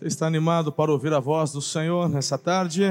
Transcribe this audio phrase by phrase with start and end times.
[0.00, 2.84] Você está animado para ouvir a voz do Senhor nessa tarde?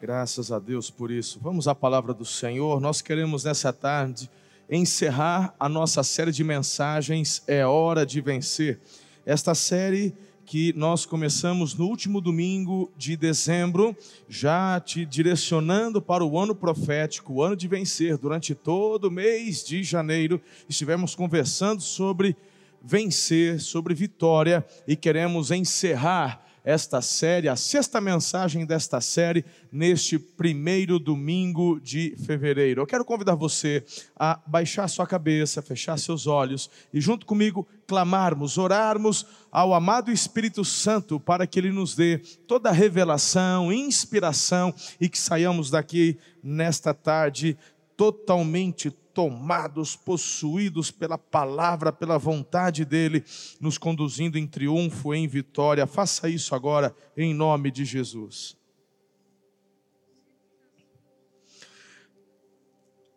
[0.00, 1.40] Graças a Deus por isso.
[1.42, 2.80] Vamos à palavra do Senhor.
[2.80, 4.30] Nós queremos nessa tarde
[4.70, 8.78] encerrar a nossa série de mensagens É Hora de Vencer.
[9.26, 10.14] Esta série
[10.46, 13.96] que nós começamos no último domingo de dezembro,
[14.28, 18.16] já te direcionando para o ano profético, o ano de vencer.
[18.16, 22.36] Durante todo o mês de janeiro, estivemos conversando sobre
[22.82, 30.98] vencer, sobre vitória, e queremos encerrar esta série, a sexta mensagem desta série, neste primeiro
[30.98, 32.82] domingo de fevereiro.
[32.82, 33.84] Eu quero convidar você
[34.18, 40.64] a baixar sua cabeça, fechar seus olhos e, junto comigo, clamarmos, orarmos ao amado Espírito
[40.64, 46.94] Santo para que Ele nos dê toda a revelação, inspiração e que saiamos daqui nesta
[46.94, 47.56] tarde
[48.00, 53.22] totalmente tomados, possuídos pela palavra, pela vontade dEle,
[53.60, 55.86] nos conduzindo em triunfo, em vitória.
[55.86, 58.56] Faça isso agora, em nome de Jesus.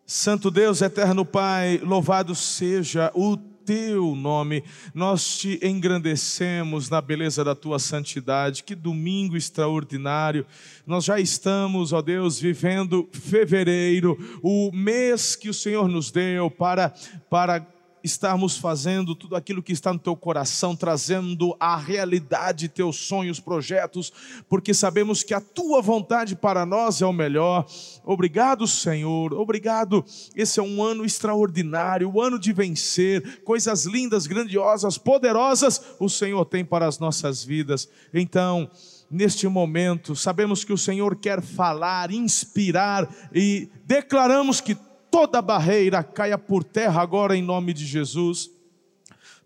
[0.04, 4.62] Santo Deus, eterno Pai, louvado seja o teu nome,
[4.94, 8.62] nós te engrandecemos na beleza da tua santidade.
[8.62, 10.46] Que domingo extraordinário!
[10.86, 16.94] Nós já estamos, ó Deus, vivendo fevereiro, o mês que o Senhor nos deu para
[17.30, 17.73] para
[18.04, 24.12] estarmos fazendo tudo aquilo que está no teu coração, trazendo à realidade teus sonhos, projetos,
[24.46, 27.66] porque sabemos que a tua vontade para nós é o melhor.
[28.04, 29.32] Obrigado, Senhor.
[29.32, 30.04] Obrigado.
[30.36, 36.08] Esse é um ano extraordinário, o um ano de vencer, coisas lindas, grandiosas, poderosas o
[36.08, 37.88] Senhor tem para as nossas vidas.
[38.12, 38.70] Então,
[39.10, 44.76] neste momento, sabemos que o Senhor quer falar, inspirar e declaramos que
[45.14, 48.50] toda barreira caia por terra agora em nome de Jesus.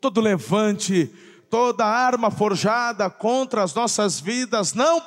[0.01, 1.12] Todo levante,
[1.51, 4.99] toda arma forjada contra as nossas vidas não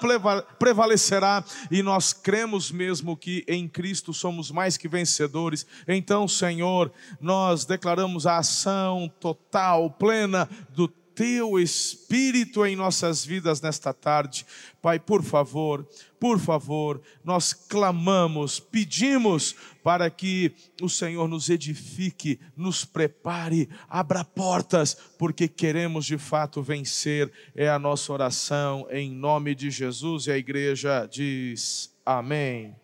[0.60, 5.66] prevalecerá, e nós cremos mesmo que em Cristo somos mais que vencedores.
[5.88, 13.94] Então, Senhor, nós declaramos a ação total, plena do teu Espírito em nossas vidas nesta
[13.94, 14.46] tarde.
[14.82, 15.88] Pai, por favor,
[16.20, 24.96] por favor, nós clamamos, pedimos para que o Senhor nos edifique, nos prepare, abra portas,
[25.18, 27.32] porque queremos de fato vencer.
[27.56, 32.76] É a nossa oração em nome de Jesus e a igreja diz amém.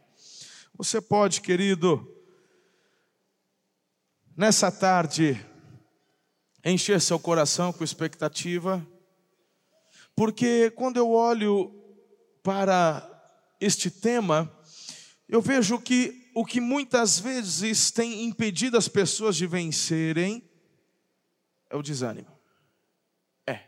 [0.78, 2.08] Você pode, querido,
[4.36, 5.44] nessa tarde,
[6.72, 8.86] encher seu coração com expectativa,
[10.16, 11.74] porque quando eu olho
[12.42, 13.08] para
[13.60, 14.52] este tema,
[15.28, 20.44] eu vejo que o que muitas vezes tem impedido as pessoas de vencerem
[21.70, 22.32] é o desânimo.
[23.46, 23.66] É.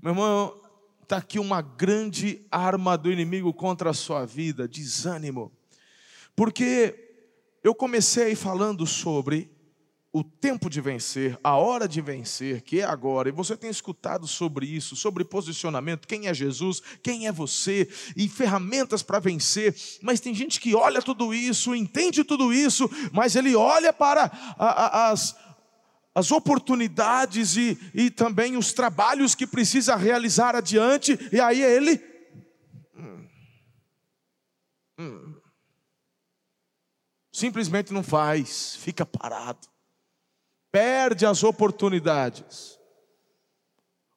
[0.00, 0.60] Meu irmão,
[1.02, 5.52] está aqui uma grande arma do inimigo contra a sua vida: desânimo.
[6.34, 7.12] Porque
[7.62, 9.51] eu comecei falando sobre
[10.12, 14.28] o tempo de vencer, a hora de vencer, que é agora, e você tem escutado
[14.28, 20.20] sobre isso, sobre posicionamento, quem é Jesus, quem é você, e ferramentas para vencer, mas
[20.20, 24.24] tem gente que olha tudo isso, entende tudo isso, mas ele olha para
[24.58, 25.34] a, a, as,
[26.14, 31.98] as oportunidades e, e também os trabalhos que precisa realizar adiante, e aí ele.
[32.94, 33.28] Hum,
[34.98, 35.34] hum,
[37.32, 39.71] simplesmente não faz, fica parado
[40.72, 42.78] perde as oportunidades.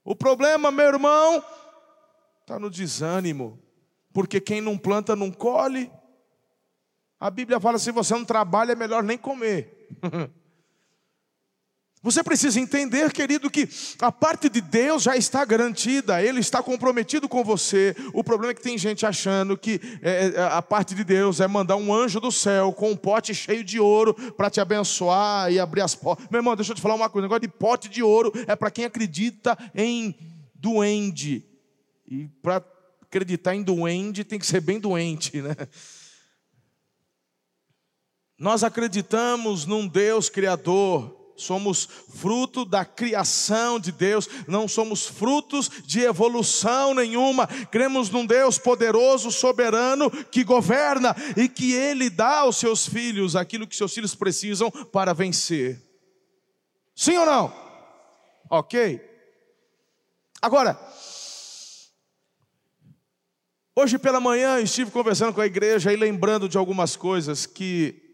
[0.03, 1.43] O problema, meu irmão,
[2.41, 3.61] está no desânimo,
[4.13, 5.91] porque quem não planta não colhe.
[7.19, 9.89] A Bíblia fala: se você não trabalha, é melhor nem comer.
[12.05, 13.67] Você precisa entender, querido, que
[13.99, 17.95] a parte de Deus já está garantida, Ele está comprometido com você.
[18.13, 21.47] O problema é que tem gente achando que é, é a parte de Deus é
[21.47, 25.59] mandar um anjo do céu com um pote cheio de ouro para te abençoar e
[25.59, 26.27] abrir as portas.
[26.29, 28.55] Meu irmão, deixa eu te falar uma coisa: o negócio de pote de ouro é
[28.55, 30.15] para quem acredita em
[30.53, 31.43] duende.
[32.07, 32.63] E para
[33.01, 35.55] acreditar em duende tem que ser bem doente, né?
[38.37, 46.01] Nós acreditamos num Deus criador somos fruto da criação de Deus, não somos frutos de
[46.01, 47.47] evolução nenhuma.
[47.71, 53.67] Cremos num Deus poderoso, soberano, que governa e que Ele dá aos seus filhos aquilo
[53.67, 55.81] que seus filhos precisam para vencer.
[56.95, 57.53] Sim ou não?
[58.49, 59.01] Ok.
[60.41, 60.79] Agora,
[63.75, 68.04] hoje pela manhã estive conversando com a igreja e lembrando de algumas coisas que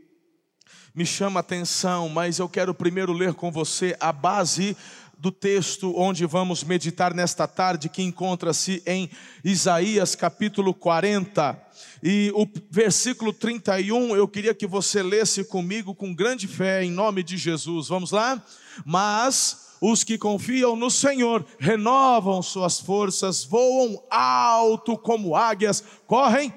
[0.94, 4.76] me chama a atenção, mas eu quero primeiro ler com você a base
[5.18, 9.10] do texto onde vamos meditar nesta tarde, que encontra-se em
[9.44, 11.58] Isaías capítulo 40.
[12.04, 17.24] E o versículo 31, eu queria que você lesse comigo com grande fé, em nome
[17.24, 17.88] de Jesus.
[17.88, 18.44] Vamos lá?
[18.84, 26.54] Mas os que confiam no Senhor renovam suas forças, voam alto como águias, correm,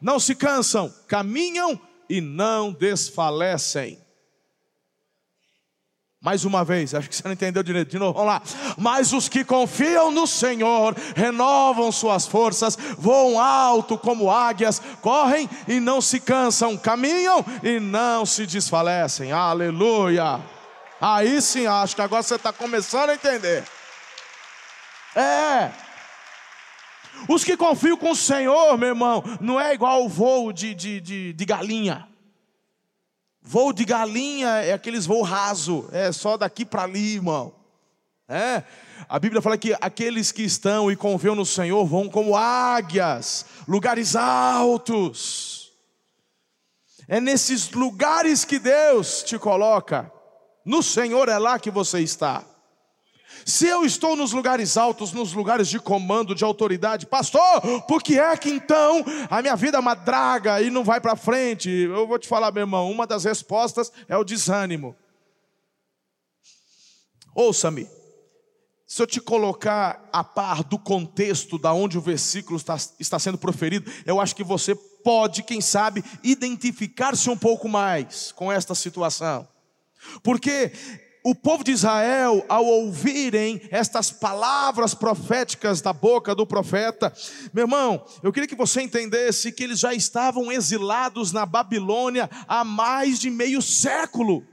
[0.00, 3.98] não se cansam, caminham e não desfalecem.
[6.20, 7.90] Mais uma vez, acho que você não entendeu direito.
[7.90, 8.42] De novo, vamos lá.
[8.76, 15.78] Mas os que confiam no Senhor renovam suas forças, voam alto como águias, correm e
[15.78, 19.30] não se cansam, caminham e não se desfalecem.
[19.30, 20.40] Aleluia.
[21.00, 23.64] Aí sim, acho que agora você está começando a entender.
[25.14, 25.87] É.
[27.28, 31.00] Os que confiam com o Senhor, meu irmão, não é igual o voo de, de,
[31.00, 32.06] de, de galinha.
[33.42, 37.54] Voo de galinha é aqueles voo raso, é só daqui para ali, irmão.
[38.28, 38.62] É.
[39.08, 44.14] A Bíblia fala que aqueles que estão e confiam no Senhor vão como águias, lugares
[44.14, 45.72] altos.
[47.08, 50.12] É nesses lugares que Deus te coloca.
[50.62, 52.44] No Senhor é lá que você está.
[53.48, 57.40] Se eu estou nos lugares altos, nos lugares de comando, de autoridade, pastor,
[57.88, 61.16] por que é que então a minha vida é uma draga e não vai para
[61.16, 61.70] frente?
[61.70, 64.94] Eu vou te falar, meu irmão, uma das respostas é o desânimo.
[67.34, 67.88] Ouça-me,
[68.86, 73.38] se eu te colocar a par do contexto da onde o versículo está, está sendo
[73.38, 79.48] proferido, eu acho que você pode, quem sabe, identificar-se um pouco mais com esta situação.
[80.22, 80.70] Porque
[81.24, 87.12] o povo de Israel, ao ouvirem estas palavras proféticas da boca do profeta,
[87.52, 92.64] meu irmão, eu queria que você entendesse que eles já estavam exilados na Babilônia há
[92.64, 94.46] mais de meio século.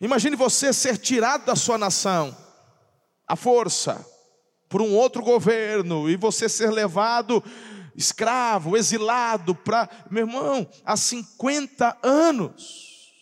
[0.00, 2.36] Imagine você ser tirado da sua nação,
[3.26, 4.04] à força,
[4.68, 7.42] por um outro governo, e você ser levado
[7.94, 13.12] escravo, exilado para, meu irmão, há 50 anos.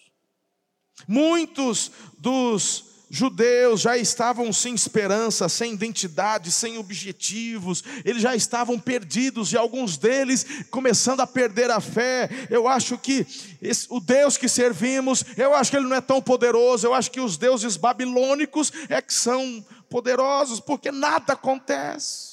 [1.07, 9.53] Muitos dos judeus já estavam sem esperança, sem identidade, sem objetivos, eles já estavam perdidos
[9.53, 12.31] e alguns deles começando a perder a fé.
[12.49, 13.27] Eu acho que
[13.61, 17.11] esse, o Deus que servimos, eu acho que ele não é tão poderoso, eu acho
[17.11, 22.30] que os deuses babilônicos é que são poderosos, porque nada acontece.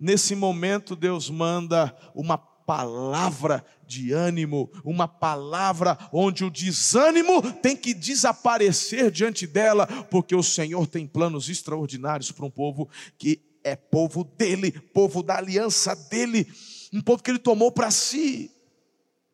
[0.00, 7.92] Nesse momento, Deus manda uma palavra de ânimo, uma palavra onde o desânimo tem que
[7.92, 12.88] desaparecer diante dela, porque o Senhor tem planos extraordinários para um povo
[13.18, 16.46] que é povo dele, povo da aliança dele,
[16.92, 18.50] um povo que ele tomou para si.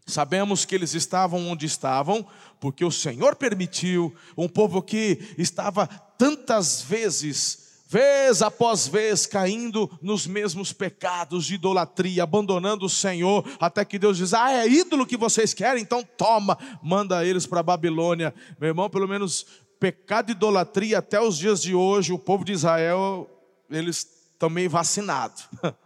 [0.06, 2.26] Sabemos que eles estavam onde estavam,
[2.58, 10.26] porque o Senhor permitiu, um povo que estava tantas vezes vez após vez caindo nos
[10.26, 15.16] mesmos pecados de idolatria, abandonando o Senhor, até que Deus diz: Ah, é ídolo que
[15.16, 15.82] vocês querem?
[15.82, 18.34] Então toma, manda eles para a Babilônia.
[18.60, 19.46] Meu irmão, pelo menos
[19.78, 23.30] pecado de idolatria até os dias de hoje, o povo de Israel,
[23.70, 23.98] eles
[24.32, 25.48] estão meio vacinados.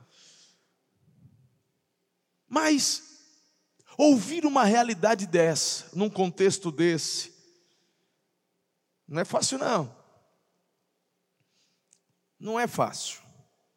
[2.49, 3.03] Mas
[3.97, 7.33] ouvir uma realidade dessa, num contexto desse,
[9.07, 10.00] não é fácil não.
[12.41, 13.21] Não é fácil.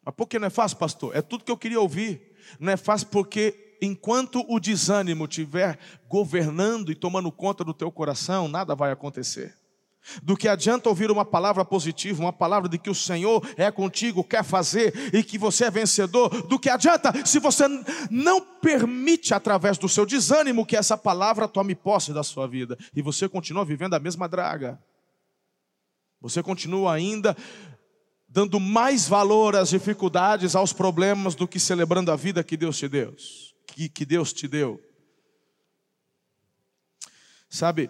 [0.02, 1.14] Mas por que não é fácil, pastor?
[1.14, 2.34] É tudo que eu queria ouvir.
[2.58, 5.78] Não é fácil porque enquanto o desânimo estiver
[6.08, 9.54] governando e tomando conta do teu coração, nada vai acontecer.
[10.22, 14.22] Do que adianta ouvir uma palavra positiva, uma palavra de que o Senhor é contigo,
[14.22, 17.64] quer fazer e que você é vencedor, do que adianta se você
[18.10, 23.00] não permite, através do seu desânimo, que essa palavra tome posse da sua vida e
[23.00, 24.78] você continua vivendo a mesma draga.
[26.20, 27.34] Você continua ainda
[28.34, 32.88] dando mais valor às dificuldades, aos problemas, do que celebrando a vida que Deus te
[32.88, 33.14] deu.
[33.64, 34.82] Que, que Deus te deu.
[37.48, 37.88] Sabe,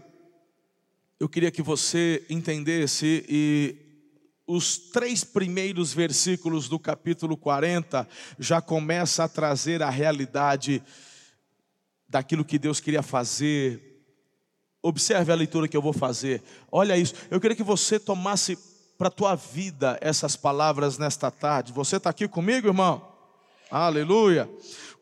[1.19, 3.75] eu queria que você entendesse e
[4.47, 8.07] os três primeiros versículos do capítulo 40
[8.39, 10.83] já começa a trazer a realidade
[12.07, 14.05] daquilo que Deus queria fazer.
[14.83, 16.43] Observe a leitura que eu vou fazer.
[16.71, 17.15] Olha isso.
[17.31, 21.73] Eu queria que você tomasse para a tua vida essas palavras nesta tarde.
[21.73, 23.07] Você está aqui comigo, irmão?
[23.71, 24.49] Aleluia.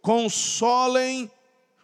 [0.01, 1.31] Consolem,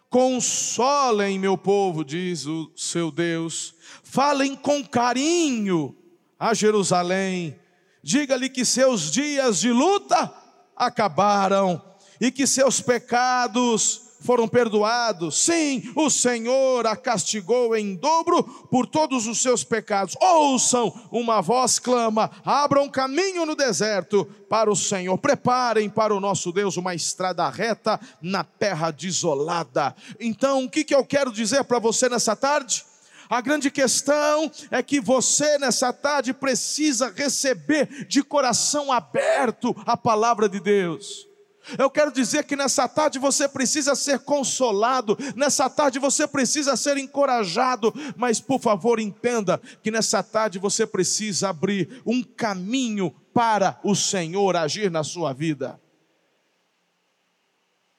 [0.09, 3.75] consolem meu povo, diz o seu Deus.
[4.03, 5.95] Falem com carinho
[6.39, 7.59] a Jerusalém.
[8.01, 10.33] Diga-lhe que seus dias de luta
[10.75, 11.81] acabaram
[12.19, 15.45] e que seus pecados foram perdoados.
[15.45, 20.15] Sim, o Senhor a castigou em dobro por todos os seus pecados.
[20.19, 25.17] Ouçam, uma voz clama: abram caminho no deserto para o Senhor.
[25.17, 29.95] Preparem para o nosso Deus uma estrada reta na terra desolada.
[30.19, 32.85] Então, o que, que eu quero dizer para você nessa tarde?
[33.29, 40.49] A grande questão é que você nessa tarde precisa receber de coração aberto a palavra
[40.49, 41.28] de Deus.
[41.77, 46.97] Eu quero dizer que nessa tarde você precisa ser consolado, nessa tarde você precisa ser
[46.97, 53.95] encorajado, mas por favor entenda que nessa tarde você precisa abrir um caminho para o
[53.95, 55.79] Senhor agir na sua vida.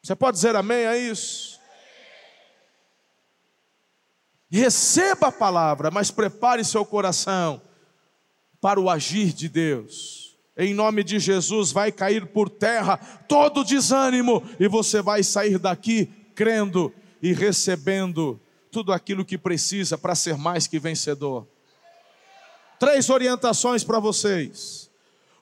[0.03, 1.61] Você pode dizer amém a isso?
[4.51, 7.63] Receba a palavra, mas prepare seu coração
[8.61, 12.97] para o agir de Deus em nome de Jesus, vai cair por terra
[13.29, 16.93] todo desânimo e você vai sair daqui crendo
[17.23, 18.41] e recebendo
[18.71, 21.47] tudo aquilo que precisa para ser mais que vencedor.
[22.79, 24.91] Três orientações para vocês.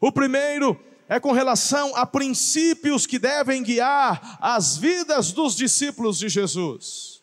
[0.00, 6.28] O primeiro é com relação a princípios que devem guiar as vidas dos discípulos de
[6.28, 7.22] Jesus.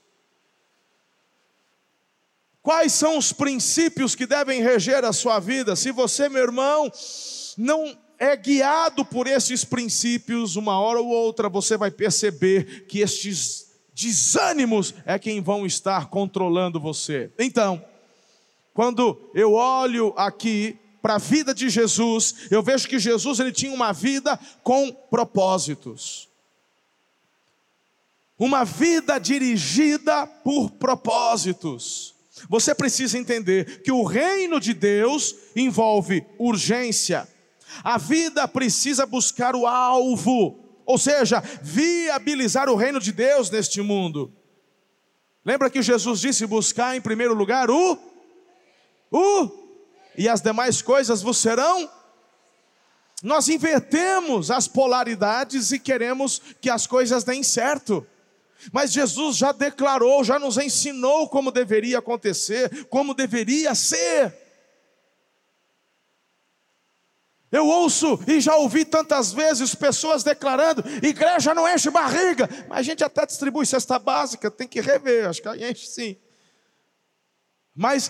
[2.61, 5.75] Quais são os princípios que devem reger a sua vida?
[5.75, 6.91] Se você, meu irmão,
[7.57, 13.65] não é guiado por esses princípios, uma hora ou outra você vai perceber que estes
[13.93, 17.31] desânimos é quem vão estar controlando você.
[17.39, 17.83] Então,
[18.73, 23.71] quando eu olho aqui para a vida de Jesus, eu vejo que Jesus ele tinha
[23.71, 26.27] uma vida com propósitos.
[28.37, 32.13] Uma vida dirigida por propósitos.
[32.49, 37.27] Você precisa entender que o reino de Deus envolve urgência,
[37.83, 44.31] a vida precisa buscar o alvo, ou seja, viabilizar o reino de Deus neste mundo.
[45.43, 47.97] Lembra que Jesus disse: buscar em primeiro lugar o,
[49.11, 49.51] o,
[50.17, 51.89] e as demais coisas vos serão.
[53.23, 58.05] Nós invertemos as polaridades e queremos que as coisas deem certo.
[58.71, 64.44] Mas Jesus já declarou, já nos ensinou como deveria acontecer, como deveria ser.
[67.51, 72.83] Eu ouço e já ouvi tantas vezes pessoas declarando: igreja não enche barriga, mas a
[72.83, 76.17] gente até distribui cesta básica, tem que rever, acho que enche sim.
[77.75, 78.09] Mas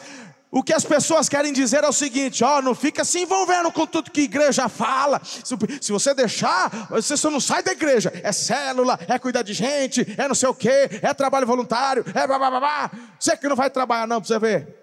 [0.52, 3.86] o que as pessoas querem dizer é o seguinte: ó, não fica se envolvendo com
[3.86, 5.22] tudo que igreja fala.
[5.24, 8.10] Se, você deixar, você só não sai da igreja.
[8.24, 12.26] É célula, é cuidar de gente, é não sei o quê, é trabalho voluntário, é
[12.26, 12.90] babá.
[13.20, 14.74] Você que não vai trabalhar, não, para você ver.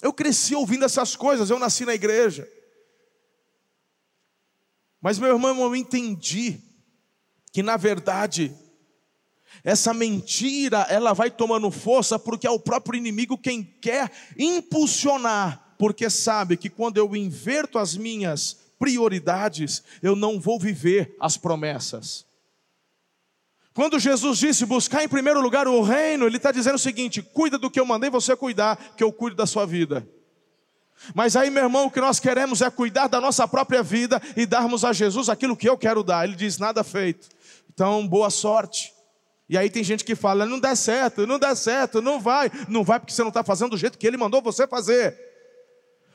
[0.00, 2.48] Eu cresci ouvindo essas coisas, eu nasci na igreja.
[5.02, 6.60] Mas, meu irmão, eu entendi
[7.52, 8.54] que, na verdade,
[9.64, 16.08] essa mentira ela vai tomando força porque é o próprio inimigo quem quer impulsionar, porque
[16.08, 22.24] sabe que quando eu inverto as minhas prioridades, eu não vou viver as promessas.
[23.74, 27.58] Quando Jesus disse buscar em primeiro lugar o reino, Ele está dizendo o seguinte: cuida
[27.58, 30.06] do que eu mandei você cuidar, que eu cuido da sua vida.
[31.14, 34.46] Mas aí, meu irmão, o que nós queremos é cuidar da nossa própria vida e
[34.46, 36.24] darmos a Jesus aquilo que eu quero dar.
[36.24, 37.28] Ele diz: nada feito.
[37.72, 38.92] Então, boa sorte.
[39.48, 42.50] E aí tem gente que fala: não dá certo, não dá certo, não vai.
[42.68, 45.32] Não vai porque você não está fazendo do jeito que ele mandou você fazer.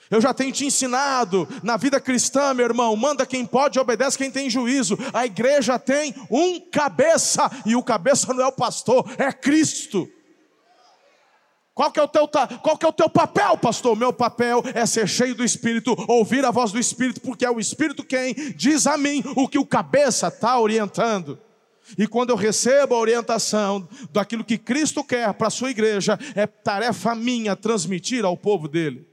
[0.09, 4.31] Eu já tenho te ensinado na vida cristã, meu irmão, manda quem pode, obedece quem
[4.31, 4.97] tem juízo.
[5.13, 10.09] A igreja tem um cabeça, e o cabeça não é o pastor, é Cristo.
[11.77, 13.95] Qual que, é o teu, qual que é o teu papel, pastor?
[13.95, 17.59] Meu papel é ser cheio do Espírito, ouvir a voz do Espírito, porque é o
[17.59, 21.37] Espírito quem diz a mim o que o cabeça está orientando.
[21.95, 26.47] E quando eu recebo a orientação daquilo que Cristo quer para a sua igreja, é
[26.47, 29.07] tarefa minha transmitir ao povo dele.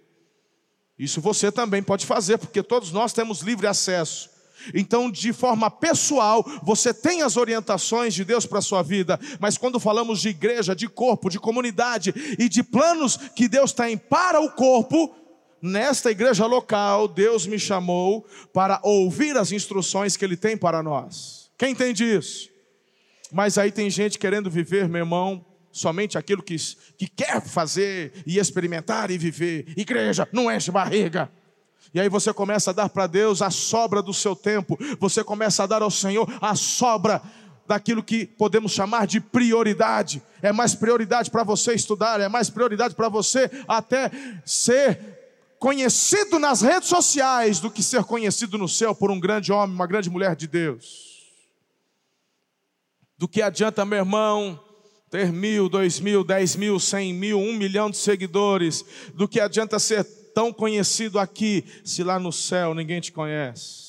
[0.99, 4.31] Isso você também pode fazer, porque todos nós temos livre acesso.
[4.73, 9.59] Então, de forma pessoal, você tem as orientações de Deus para a sua vida, mas
[9.59, 14.41] quando falamos de igreja, de corpo, de comunidade e de planos que Deus tem para
[14.41, 15.15] o corpo,
[15.61, 21.51] nesta igreja local, Deus me chamou para ouvir as instruções que Ele tem para nós.
[21.57, 22.51] Quem entende isso?
[23.33, 26.57] Mas aí tem gente querendo viver, meu irmão, somente aquilo que,
[26.97, 29.67] que quer fazer e experimentar e viver.
[29.77, 31.31] Igreja, não enche barriga.
[31.95, 35.63] E aí você começa a dar para Deus a sobra do seu tempo, você começa
[35.63, 37.23] a dar ao Senhor a sobra
[37.69, 40.21] daquilo que podemos chamar de prioridade.
[40.43, 44.11] É mais prioridade para você estudar, é mais prioridade para você até
[44.45, 49.75] ser conhecido nas redes sociais do que ser conhecido no céu por um grande homem,
[49.75, 51.15] uma grande mulher de Deus.
[53.17, 54.61] Do que adianta, meu irmão,
[55.09, 58.85] ter mil, dois mil, dez mil, cem mil, um milhão de seguidores?
[59.15, 63.85] Do que adianta ser tão conhecido aqui, se lá no céu ninguém te conhece?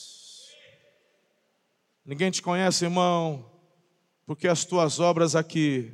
[2.05, 3.49] Ninguém te conhece, irmão,
[4.27, 5.91] porque as tuas obras aqui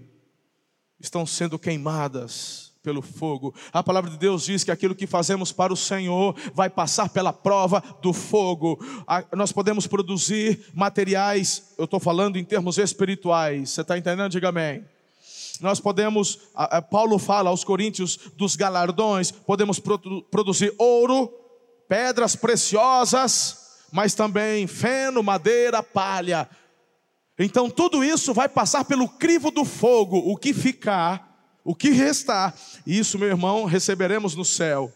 [1.00, 3.53] estão sendo queimadas pelo fogo.
[3.72, 7.31] A palavra de Deus diz que aquilo que fazemos para o Senhor vai passar pela
[7.31, 8.79] prova do fogo.
[9.34, 14.31] Nós podemos produzir materiais, eu estou falando em termos espirituais, você está entendendo?
[14.31, 14.84] Diga amém.
[15.62, 16.39] Nós podemos,
[16.89, 19.80] Paulo fala aos Coríntios dos galardões, podemos
[20.30, 21.32] produzir ouro,
[21.88, 26.50] pedras preciosas, mas também feno, madeira, palha.
[27.38, 31.32] Então tudo isso vai passar pelo crivo do fogo, o que ficar
[31.63, 34.91] o que restar, isso, meu irmão, receberemos no céu.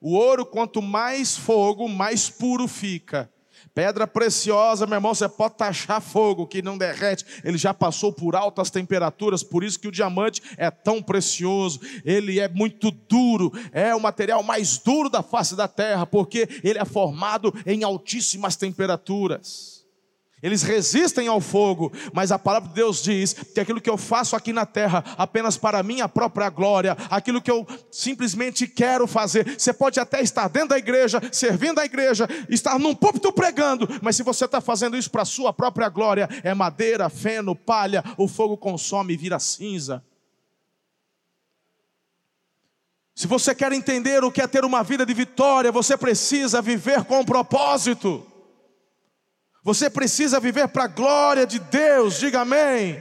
[0.00, 3.30] O ouro, quanto mais fogo, mais puro fica.
[3.74, 7.24] Pedra preciosa, meu irmão, você pode taxar fogo que não derrete.
[7.42, 11.80] Ele já passou por altas temperaturas, por isso que o diamante é tão precioso.
[12.04, 16.78] Ele é muito duro, é o material mais duro da face da terra, porque ele
[16.78, 19.81] é formado em altíssimas temperaturas.
[20.42, 24.34] Eles resistem ao fogo, mas a palavra de Deus diz que aquilo que eu faço
[24.34, 29.72] aqui na terra, apenas para minha própria glória, aquilo que eu simplesmente quero fazer, você
[29.72, 34.24] pode até estar dentro da igreja, servindo a igreja, estar num púlpito pregando, mas se
[34.24, 38.56] você está fazendo isso para a sua própria glória, é madeira, feno, palha, o fogo
[38.56, 40.02] consome e vira cinza.
[43.14, 47.04] Se você quer entender o que é ter uma vida de vitória, você precisa viver
[47.04, 48.26] com propósito.
[49.64, 53.00] Você precisa viver para a glória de Deus, diga amém.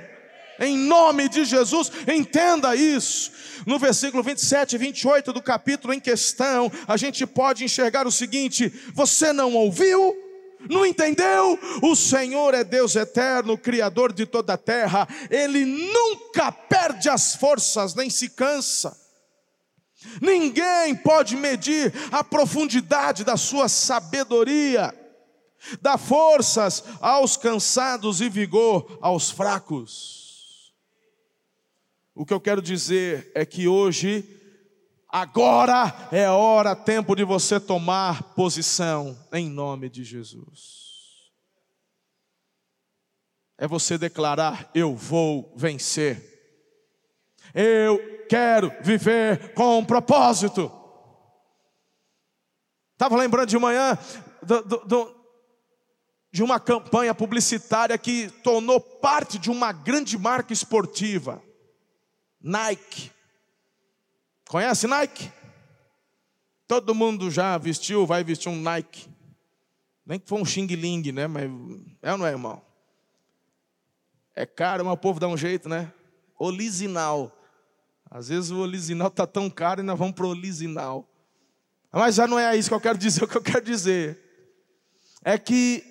[0.59, 3.31] Em nome de Jesus, entenda isso.
[3.65, 8.71] No versículo 27 e 28 do capítulo em questão, a gente pode enxergar o seguinte:
[8.93, 10.15] você não ouviu?
[10.69, 11.57] Não entendeu?
[11.81, 17.95] O Senhor é Deus eterno, Criador de toda a terra, Ele nunca perde as forças,
[17.95, 18.95] nem se cansa.
[20.21, 25.00] Ninguém pode medir a profundidade da sua sabedoria
[25.81, 30.73] dá forças aos cansados e vigor aos fracos.
[32.13, 34.23] O que eu quero dizer é que hoje,
[35.07, 40.81] agora é hora, tempo de você tomar posição em nome de Jesus.
[43.57, 46.29] É você declarar: Eu vou vencer.
[47.53, 50.71] Eu quero viver com um propósito.
[52.93, 53.97] Estava lembrando de manhã
[54.43, 55.20] do, do,
[56.31, 61.43] de uma campanha publicitária que tornou parte de uma grande marca esportiva,
[62.41, 63.11] Nike.
[64.47, 65.31] Conhece Nike?
[66.67, 69.09] Todo mundo já vestiu, vai vestir um Nike.
[70.05, 71.27] Nem que for um Xing Ling, né?
[71.27, 71.49] Mas
[72.01, 72.61] é ou não é, irmão?
[74.33, 75.91] É caro, mas o povo dá um jeito, né?
[76.39, 77.37] Olisinal.
[78.09, 81.07] Às vezes o olisinal está tão caro e nós vamos para o olisinal.
[81.91, 83.23] Mas já não é isso que eu quero dizer.
[83.23, 84.19] O que eu quero dizer
[85.23, 85.90] é que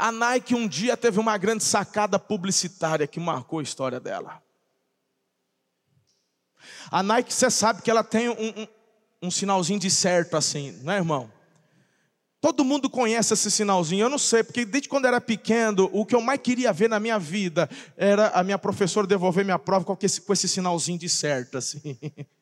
[0.00, 4.42] a Nike um dia teve uma grande sacada publicitária que marcou a história dela.
[6.90, 8.66] A Nike, você sabe que ela tem um, um,
[9.22, 11.30] um sinalzinho de certo assim, não é, irmão?
[12.40, 16.14] Todo mundo conhece esse sinalzinho, eu não sei, porque desde quando era pequeno, o que
[16.14, 19.96] eu mais queria ver na minha vida era a minha professora devolver minha prova com
[20.00, 21.98] esse, com esse sinalzinho de certo, assim.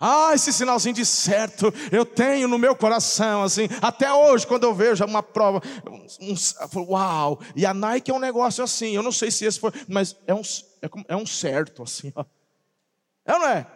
[0.00, 4.72] Ah, esse sinalzinho de certo eu tenho no meu coração, assim, até hoje, quando eu
[4.72, 5.60] vejo uma prova,
[6.20, 9.58] um, um, uau, e a Nike é um negócio assim, eu não sei se esse
[9.58, 10.42] foi, mas é um,
[10.82, 12.24] é, é um certo, assim, ó.
[13.24, 13.66] É ou não é?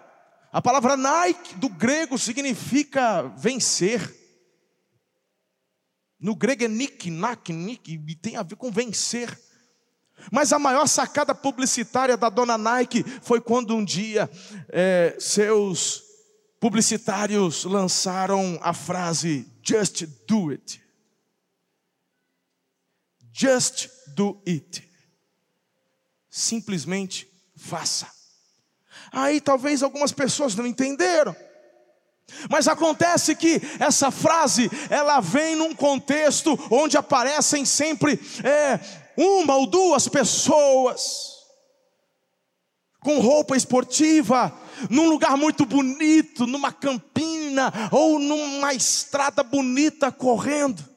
[0.53, 4.15] A palavra Nike do grego significa vencer.
[6.21, 9.37] No grego é nik, nak, nik, e tem a ver com vencer.
[10.31, 14.31] Mas a maior sacada publicitária da dona Nike foi quando um dia
[14.69, 16.12] é, seus
[16.63, 20.81] publicitários lançaram a frase just do it.
[23.33, 24.89] Just do it.
[26.31, 28.07] Simplesmente faça.
[29.11, 31.35] Aí talvez algumas pessoas não entenderam.
[32.49, 38.13] Mas acontece que essa frase ela vem num contexto onde aparecem sempre
[38.45, 38.79] é,
[39.17, 41.33] uma ou duas pessoas
[43.01, 44.57] com roupa esportiva,
[44.91, 50.93] num lugar muito bonito, numa campina ou numa estrada bonita correndo.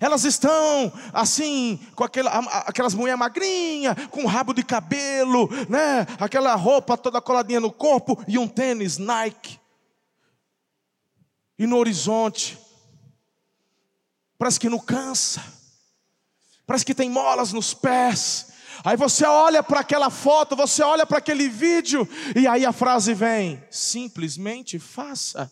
[0.00, 2.30] Elas estão assim, com aquela,
[2.66, 6.06] aquelas mulheres magrinhas, com rabo de cabelo, né?
[6.18, 9.60] aquela roupa toda coladinha no corpo e um tênis Nike.
[11.58, 12.58] E no horizonte,
[14.38, 15.42] parece que não cansa,
[16.66, 18.51] parece que tem molas nos pés.
[18.84, 23.14] Aí você olha para aquela foto, você olha para aquele vídeo, e aí a frase
[23.14, 25.50] vem: simplesmente faça.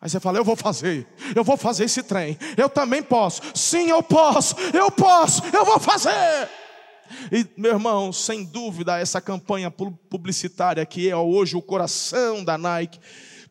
[0.00, 3.90] Aí você fala: Eu vou fazer, eu vou fazer esse trem, eu também posso, sim,
[3.90, 6.48] eu posso, eu posso, eu vou fazer.
[7.30, 13.00] E meu irmão, sem dúvida, essa campanha publicitária que é hoje o coração da Nike,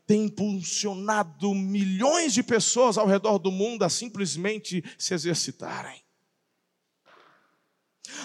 [0.08, 6.02] tem impulsionado milhões de pessoas ao redor do mundo a simplesmente se exercitarem.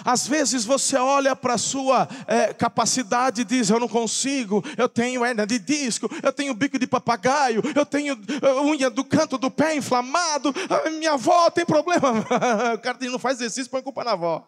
[0.03, 4.89] Às vezes você olha para a sua é, capacidade e diz: Eu não consigo, eu
[4.89, 9.37] tenho hernia de disco, eu tenho bico de papagaio, eu tenho é, unha do canto
[9.37, 10.53] do pé inflamado,
[10.97, 12.25] minha avó tem problema.
[12.75, 14.47] o cara não faz exercício, põe culpa na avó.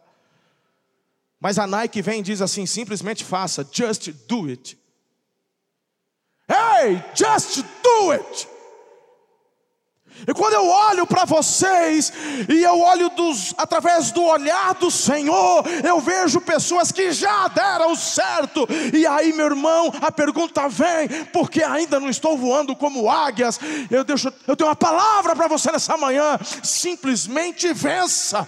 [1.40, 4.78] Mas a Nike vem e diz assim: simplesmente faça, just do it.
[6.50, 8.57] Hey, just do it.
[10.26, 12.12] E quando eu olho para vocês
[12.50, 17.96] e eu olho dos, através do olhar do Senhor, eu vejo pessoas que já deram
[17.96, 18.68] certo.
[18.94, 23.60] E aí, meu irmão, a pergunta vem: porque ainda não estou voando como águias?
[23.92, 28.48] Eu, deixo, eu tenho uma palavra para você nessa manhã: simplesmente vença.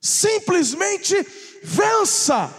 [0.00, 1.14] Simplesmente
[1.62, 2.50] vença.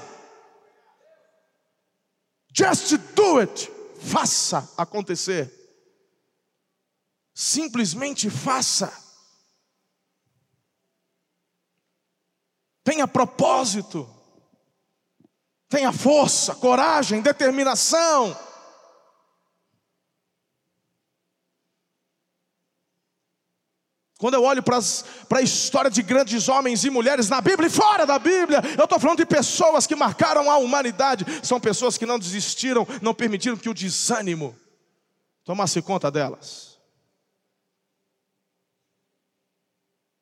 [2.56, 3.73] Just do it
[4.04, 5.52] faça acontecer.
[7.34, 8.92] Simplesmente faça.
[12.84, 14.08] Tenha propósito.
[15.70, 18.38] Tenha força, coragem, determinação.
[24.24, 28.06] Quando eu olho para, a história de grandes homens e mulheres na Bíblia e fora
[28.06, 31.26] da Bíblia, eu estou falando de pessoas que marcaram a humanidade.
[31.46, 34.56] São pessoas que não desistiram, não permitiram que o desânimo
[35.44, 36.80] tomasse conta delas.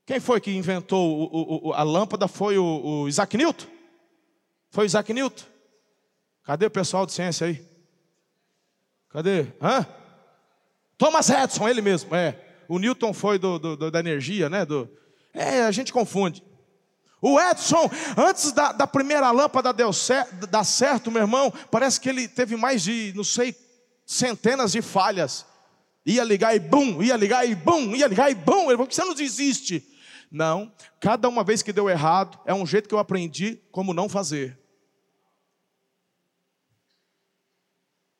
[0.07, 2.27] Quem foi que inventou o, o, a lâmpada?
[2.27, 3.67] Foi o, o Isaac Newton?
[4.71, 5.45] Foi o Isaac Newton?
[6.43, 7.63] Cadê o pessoal de ciência aí?
[9.09, 9.45] Cadê?
[9.61, 9.85] Hã?
[10.97, 12.47] Thomas Edison, ele mesmo, é.
[12.71, 14.63] O Newton foi do, do, da energia, né?
[14.63, 14.89] Do,
[15.33, 16.41] é, a gente confunde.
[17.21, 19.91] O Edson, antes da, da primeira lâmpada deu
[20.49, 23.53] dar certo, meu irmão, parece que ele teve mais de, não sei,
[24.05, 25.45] centenas de falhas.
[26.05, 28.67] Ia ligar e bum, ia ligar e bum, ia ligar e bum.
[28.67, 29.85] Ele falou, você não desiste.
[30.31, 34.07] Não, cada uma vez que deu errado, é um jeito que eu aprendi como não
[34.07, 34.57] fazer.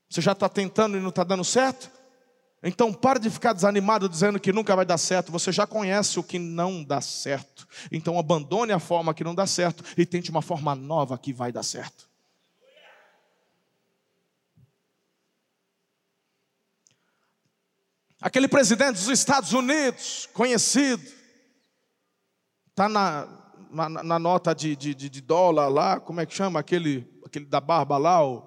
[0.10, 2.01] Você já está tentando e não está dando certo?
[2.64, 5.32] Então pare de ficar desanimado dizendo que nunca vai dar certo.
[5.32, 7.68] Você já conhece o que não dá certo.
[7.92, 11.52] Então abandone a forma que não dá certo e tente uma forma nova que vai
[11.52, 12.10] dar certo.
[18.22, 21.04] Aquele presidente dos Estados Unidos, conhecido,
[22.70, 23.28] está na,
[23.72, 26.60] na, na, nota de, de, de, dólar lá, como é que chama?
[26.60, 28.24] Aquele, aquele da barba lá.
[28.24, 28.44] Ó.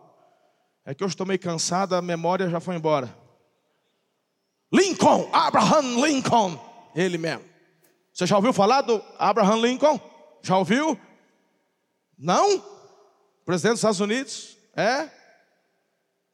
[0.84, 3.23] É que eu estou meio cansado, a memória já foi embora.
[4.74, 6.58] Lincoln, Abraham Lincoln,
[6.96, 7.44] ele mesmo.
[8.12, 10.00] Você já ouviu falar do Abraham Lincoln?
[10.42, 10.98] Já ouviu?
[12.18, 12.58] Não?
[13.44, 14.58] Presidente dos Estados Unidos?
[14.76, 15.08] É?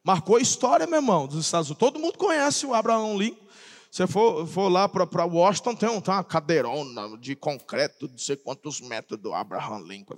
[0.03, 1.79] Marcou a história, meu irmão, dos Estados Unidos.
[1.79, 3.45] Todo mundo conhece o Abraham Lincoln.
[3.91, 8.37] Você for, for lá para Washington, tem, um, tem uma cadeirona de concreto, não sei
[8.37, 10.17] quantos metros do Abraham Lincoln.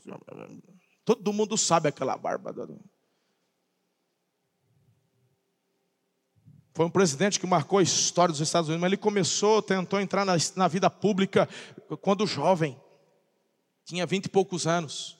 [1.04, 2.54] Todo mundo sabe aquela barba.
[6.74, 10.26] Foi um presidente que marcou a história dos Estados Unidos, mas ele começou, tentou entrar
[10.26, 11.48] na, na vida pública
[12.02, 12.76] quando jovem,
[13.86, 15.18] tinha vinte e poucos anos.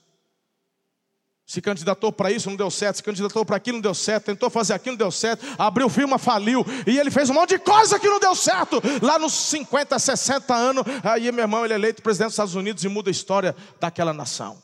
[1.46, 2.96] Se candidatou para isso, não deu certo.
[2.96, 4.24] Se candidatou para aquilo, não deu certo.
[4.24, 5.44] Tentou fazer aquilo, não deu certo.
[5.58, 6.64] Abriu firma, faliu.
[6.86, 8.80] E ele fez um monte de coisa que não deu certo.
[9.02, 10.84] Lá nos 50, 60 anos.
[11.02, 14.14] Aí, meu irmão, ele é eleito presidente dos Estados Unidos e muda a história daquela
[14.14, 14.60] nação.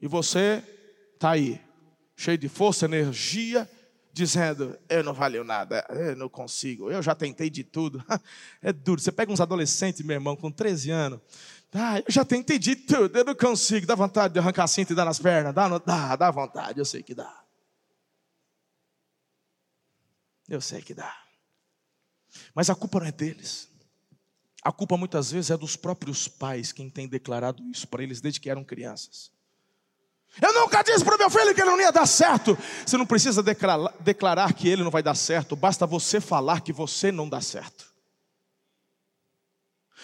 [0.00, 0.62] E você
[1.14, 1.60] está aí,
[2.16, 3.68] cheio de força, energia
[4.14, 8.02] dizendo: Eu não valeu nada, eu não consigo, eu já tentei de tudo.
[8.62, 9.00] É duro.
[9.00, 11.20] Você pega uns adolescentes, meu irmão, com 13 anos.
[11.72, 13.86] Ah, eu já tentei de tudo, eu não consigo.
[13.86, 15.52] Dá vontade de arrancar a cinta e dar nas pernas?
[15.52, 17.44] Dá, dá, dá vontade, eu sei que dá.
[20.48, 21.14] Eu sei que dá.
[22.54, 23.68] Mas a culpa não é deles.
[24.62, 28.40] A culpa muitas vezes é dos próprios pais, quem tem declarado isso para eles desde
[28.40, 29.33] que eram crianças.
[30.42, 32.58] Eu nunca disse para o meu filho que ele não ia dar certo.
[32.84, 36.72] Você não precisa declarar, declarar que ele não vai dar certo, basta você falar que
[36.72, 37.94] você não dá certo.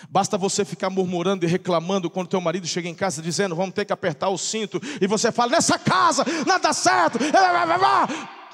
[0.08, 3.84] Basta você ficar murmurando e reclamando quando teu marido chega em casa dizendo, vamos ter
[3.84, 7.18] que apertar o cinto, e você fala, nessa casa nada dá certo.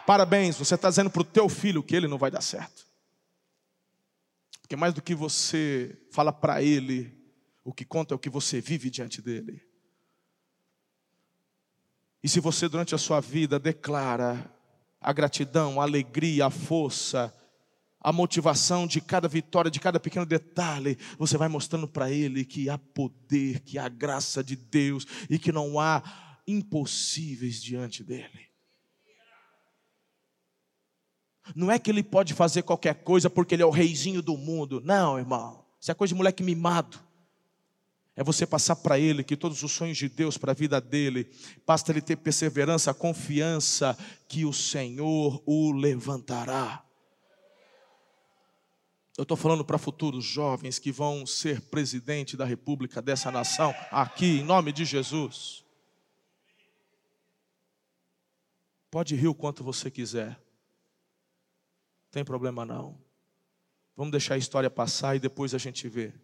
[0.06, 2.84] Parabéns, você está dizendo para o teu filho que ele não vai dar certo.
[4.60, 7.16] Porque mais do que você fala para ele,
[7.64, 9.65] o que conta é o que você vive diante dele.
[12.26, 14.52] E se você durante a sua vida declara
[15.00, 17.32] a gratidão, a alegria, a força,
[18.00, 22.68] a motivação de cada vitória, de cada pequeno detalhe, você vai mostrando para ele que
[22.68, 26.02] há poder, que há graça de Deus e que não há
[26.48, 28.48] impossíveis diante dele.
[31.54, 34.82] Não é que ele pode fazer qualquer coisa porque ele é o reizinho do mundo.
[34.84, 35.64] Não, irmão.
[35.80, 37.05] Isso é coisa de moleque mimado.
[38.16, 41.30] É você passar para ele que todos os sonhos de Deus para a vida dele,
[41.66, 46.82] basta ele ter perseverança, confiança que o Senhor o levantará.
[49.18, 54.40] Eu estou falando para futuros jovens que vão ser presidente da república dessa nação, aqui,
[54.40, 55.62] em nome de Jesus.
[58.90, 60.38] Pode rir o quanto você quiser
[62.16, 62.98] tem problema não.
[63.94, 66.14] Vamos deixar a história passar e depois a gente vê.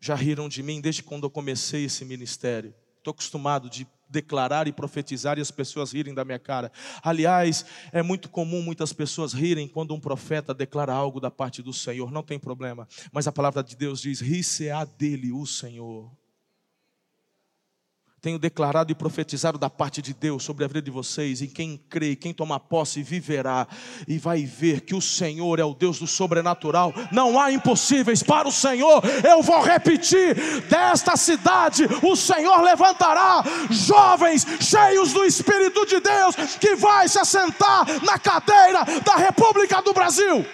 [0.00, 2.74] Já riram de mim desde quando eu comecei esse ministério.
[2.98, 6.70] Estou acostumado de declarar e profetizar e as pessoas rirem da minha cara.
[7.02, 11.72] Aliás, é muito comum muitas pessoas rirem quando um profeta declara algo da parte do
[11.72, 12.10] Senhor.
[12.10, 12.86] Não tem problema.
[13.12, 16.10] Mas a palavra de Deus diz: ri-se-á dele o Senhor
[18.26, 21.80] tenho declarado e profetizado da parte de Deus sobre a vida de vocês, e quem
[21.88, 23.68] crê, quem toma posse, viverá
[24.08, 26.92] e vai ver que o Senhor é o Deus do sobrenatural.
[27.12, 29.00] Não há impossíveis para o Senhor.
[29.22, 30.34] Eu vou repetir:
[30.68, 37.86] desta cidade o Senhor levantará jovens cheios do Espírito de Deus que vai se assentar
[38.02, 40.44] na cadeira da República do Brasil.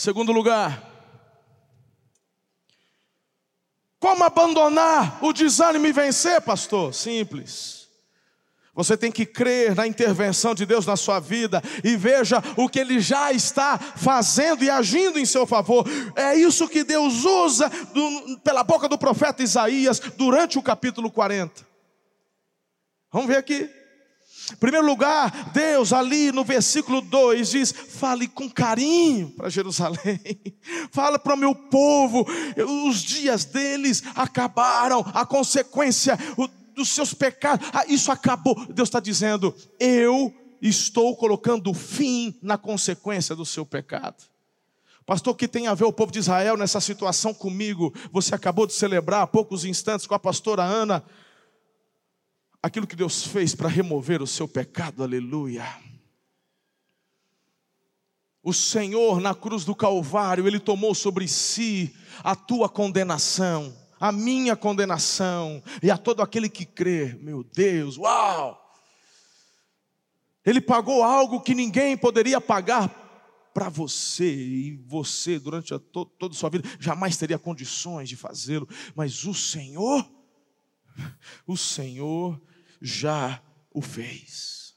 [0.00, 0.82] Segundo lugar,
[3.98, 6.94] como abandonar o desânimo e vencer, pastor?
[6.94, 7.86] Simples.
[8.72, 12.78] Você tem que crer na intervenção de Deus na sua vida e veja o que
[12.78, 15.86] Ele já está fazendo e agindo em seu favor.
[16.16, 21.68] É isso que Deus usa do, pela boca do profeta Isaías durante o capítulo 40.
[23.12, 23.79] Vamos ver aqui.
[24.58, 30.20] Primeiro lugar, Deus ali no versículo 2 diz: fale com carinho para Jerusalém,
[30.90, 32.26] fala para o meu povo,
[32.88, 36.18] os dias deles acabaram, a consequência
[36.74, 38.66] dos seus pecados, ah, isso acabou.
[38.66, 44.30] Deus está dizendo: eu estou colocando fim na consequência do seu pecado.
[45.06, 47.92] Pastor, que tem a ver o povo de Israel nessa situação comigo?
[48.12, 51.02] Você acabou de celebrar há poucos instantes com a pastora Ana
[52.62, 55.66] aquilo que Deus fez para remover o seu pecado, aleluia.
[58.42, 61.94] O Senhor na cruz do Calvário, Ele tomou sobre si
[62.24, 67.14] a tua condenação, a minha condenação e a todo aquele que crê.
[67.20, 68.58] Meu Deus, uau!
[70.44, 72.88] Ele pagou algo que ninguém poderia pagar
[73.52, 78.16] para você, e você, durante a to toda a sua vida, jamais teria condições de
[78.16, 80.08] fazê-lo, mas o Senhor,
[81.46, 82.40] o Senhor
[82.80, 84.74] já o fez.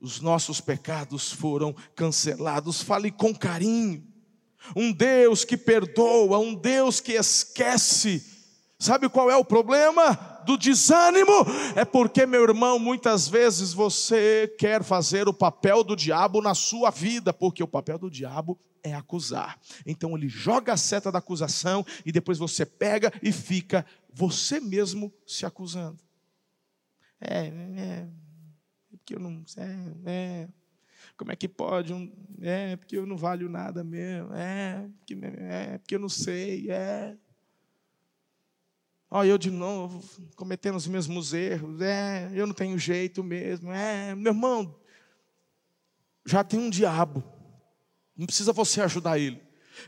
[0.00, 2.82] Os nossos pecados foram cancelados.
[2.82, 4.06] Fale com carinho.
[4.76, 8.31] Um Deus que perdoa, um Deus que esquece.
[8.82, 10.12] Sabe qual é o problema
[10.44, 11.30] do desânimo?
[11.76, 16.90] É porque, meu irmão, muitas vezes você quer fazer o papel do diabo na sua
[16.90, 19.56] vida, porque o papel do diabo é acusar.
[19.86, 25.14] Então ele joga a seta da acusação e depois você pega e fica você mesmo
[25.24, 26.02] se acusando.
[27.20, 28.08] É, é,
[28.90, 29.44] porque eu não.
[29.56, 30.48] É, é,
[31.16, 31.92] como é que pode?
[31.92, 34.34] Um, é, porque eu não valho nada mesmo.
[34.34, 36.68] É, porque, é, porque eu não sei.
[36.68, 37.16] É.
[39.14, 40.02] Ó, eu de novo,
[40.34, 41.82] cometendo os mesmos erros.
[41.82, 43.70] É, eu não tenho jeito mesmo.
[43.70, 44.74] É, meu irmão,
[46.24, 47.22] já tem um diabo.
[48.16, 49.38] Não precisa você ajudar ele.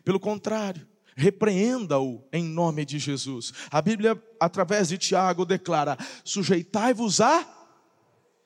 [0.05, 3.55] Pelo contrário, repreenda-o em nome de Jesus.
[3.71, 7.49] A Bíblia, através de Tiago, declara: sujeitai-vos a,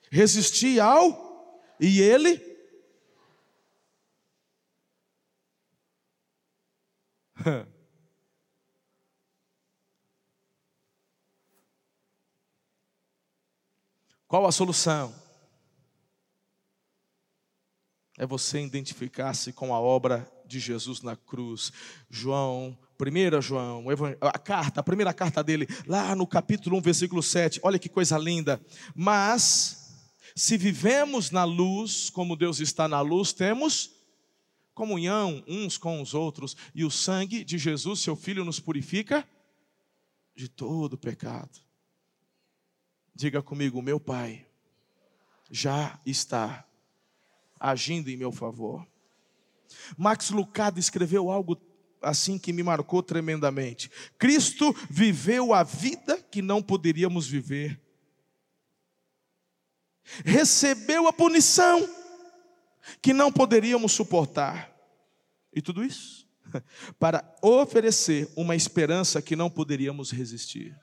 [0.09, 2.41] resisti ao, e ele.
[14.29, 15.11] Qual a solução?
[18.15, 21.73] É você identificar-se com a obra de Jesus na cruz.
[22.11, 23.85] João, 1 João,
[24.21, 27.59] a carta, a primeira carta dele, lá no capítulo 1, versículo 7.
[27.63, 28.61] Olha que coisa linda.
[28.93, 29.99] Mas
[30.35, 33.89] se vivemos na luz, como Deus está na luz, temos
[34.75, 39.27] comunhão uns com os outros, e o sangue de Jesus, seu filho, nos purifica
[40.35, 41.67] de todo pecado.
[43.19, 44.47] Diga comigo, meu Pai
[45.51, 46.65] já está
[47.59, 48.87] agindo em meu favor.
[49.97, 51.61] Max Lucado escreveu algo
[52.01, 53.91] assim que me marcou tremendamente.
[54.17, 57.77] Cristo viveu a vida que não poderíamos viver.
[60.23, 61.89] Recebeu a punição
[63.01, 64.73] que não poderíamos suportar.
[65.53, 66.25] E tudo isso
[66.97, 70.73] para oferecer uma esperança que não poderíamos resistir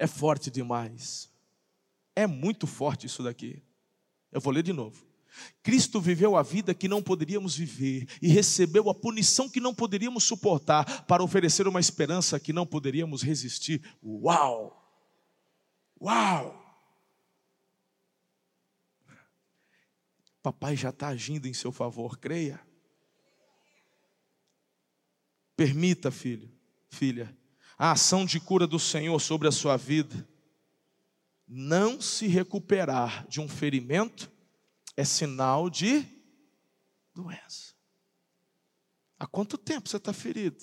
[0.00, 1.30] é forte demais.
[2.16, 3.62] É muito forte isso daqui.
[4.32, 5.06] Eu vou ler de novo.
[5.62, 10.24] Cristo viveu a vida que não poderíamos viver e recebeu a punição que não poderíamos
[10.24, 13.82] suportar para oferecer uma esperança que não poderíamos resistir.
[14.02, 14.74] Uau!
[16.00, 16.58] Uau!
[20.42, 22.58] Papai já está agindo em seu favor, creia.
[25.54, 26.50] Permita, filho,
[26.88, 27.36] filha,
[27.82, 30.28] a ação de cura do Senhor sobre a sua vida.
[31.48, 34.30] Não se recuperar de um ferimento
[34.98, 36.06] é sinal de
[37.14, 37.72] doença.
[39.18, 40.62] Há quanto tempo você está ferido?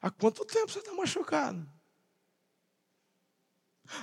[0.00, 1.68] Há quanto tempo você está machucado?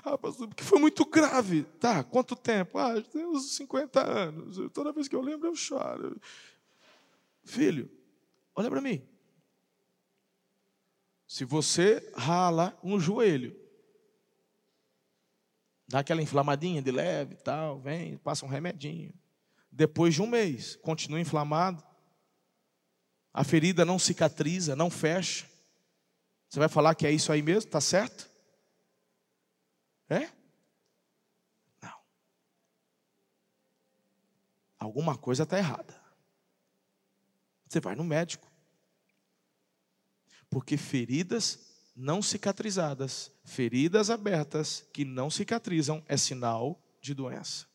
[0.04, 1.64] Ah, pastor, porque foi muito grave.
[1.80, 2.78] Tá, quanto tempo?
[2.78, 4.58] Ah, tem uns 50 anos.
[4.74, 6.20] Toda vez que eu lembro, eu choro.
[7.46, 7.90] Filho,
[8.54, 9.11] olha para mim.
[11.32, 13.58] Se você rala um joelho,
[15.88, 19.14] dá aquela inflamadinha de leve e tal, vem, passa um remedinho.
[19.72, 21.82] Depois de um mês, continua inflamado,
[23.34, 25.50] a ferida não cicatriza, não fecha.
[26.50, 27.70] Você vai falar que é isso aí mesmo?
[27.70, 28.30] Está certo?
[30.10, 30.30] É?
[31.82, 31.98] Não.
[34.78, 35.96] Alguma coisa está errada.
[37.70, 38.51] Você vai no médico.
[40.52, 41.58] Porque feridas
[41.96, 47.66] não cicatrizadas, feridas abertas que não cicatrizam, é sinal de doença.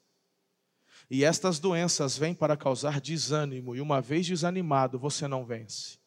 [1.10, 5.98] E estas doenças vêm para causar desânimo, e uma vez desanimado, você não vence.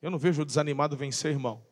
[0.00, 1.64] Eu não vejo o desanimado vencer, irmão.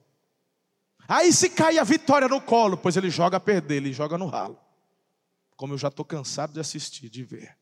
[1.09, 4.27] Aí se cai a vitória no colo, pois ele joga a perder, ele joga no
[4.27, 4.59] ralo.
[5.57, 7.57] Como eu já estou cansado de assistir, de ver.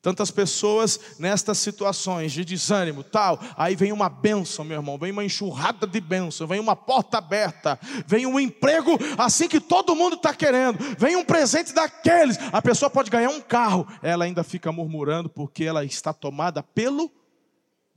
[0.00, 5.24] Tantas pessoas nestas situações de desânimo, tal, aí vem uma bênção, meu irmão, vem uma
[5.24, 10.32] enxurrada de bênção, vem uma porta aberta, vem um emprego assim que todo mundo está
[10.32, 15.28] querendo, vem um presente daqueles, a pessoa pode ganhar um carro, ela ainda fica murmurando
[15.28, 17.17] porque ela está tomada pelo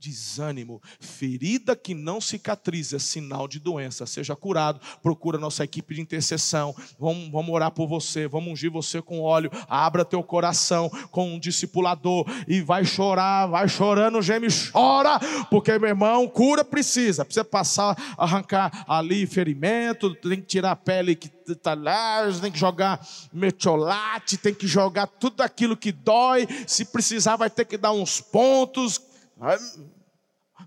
[0.02, 4.04] desânimo, ferida que não cicatriza, é sinal de doença.
[4.04, 6.74] Seja curado, procura nossa equipe de intercessão.
[6.98, 9.50] Vamos, vamos orar por você, vamos ungir você com óleo.
[9.68, 15.90] Abra teu coração com um discipulador e vai chorar, vai chorando, geme, chora, porque meu
[15.90, 17.24] irmão, cura precisa.
[17.24, 22.58] Precisa passar, arrancar ali ferimento, tem que tirar a pele que está lá, tem que
[22.58, 26.48] jogar metiolate, tem que jogar tudo aquilo que dói.
[26.66, 29.00] Se precisar, vai ter que dar uns pontos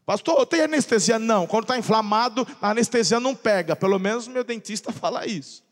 [0.06, 1.18] Pastor, tem anestesia?
[1.18, 1.48] Não.
[1.48, 3.76] Quando está inflamado, a anestesia não pega.
[3.76, 5.64] Pelo menos meu dentista fala isso.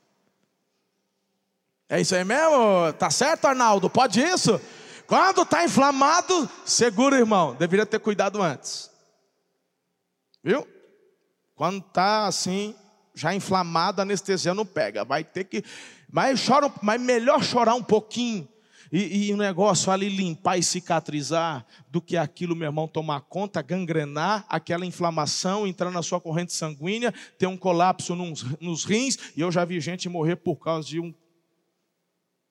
[1.89, 2.93] É isso aí mesmo?
[2.97, 3.89] Tá certo, Arnaldo?
[3.89, 4.59] Pode isso?
[5.05, 7.55] Quando está inflamado, segura, irmão.
[7.55, 8.89] Deveria ter cuidado antes.
[10.43, 10.67] Viu?
[11.55, 12.75] Quando está assim,
[13.13, 15.03] já inflamado, a anestesia não pega.
[15.03, 15.63] Vai ter que.
[16.11, 18.47] Mas, chora, mas melhor chorar um pouquinho
[18.93, 23.59] e, e o negócio ali limpar e cicatrizar, do que aquilo, meu irmão, tomar conta,
[23.59, 29.41] gangrenar, aquela inflamação, entrar na sua corrente sanguínea, ter um colapso nos, nos rins, e
[29.41, 31.11] eu já vi gente morrer por causa de um.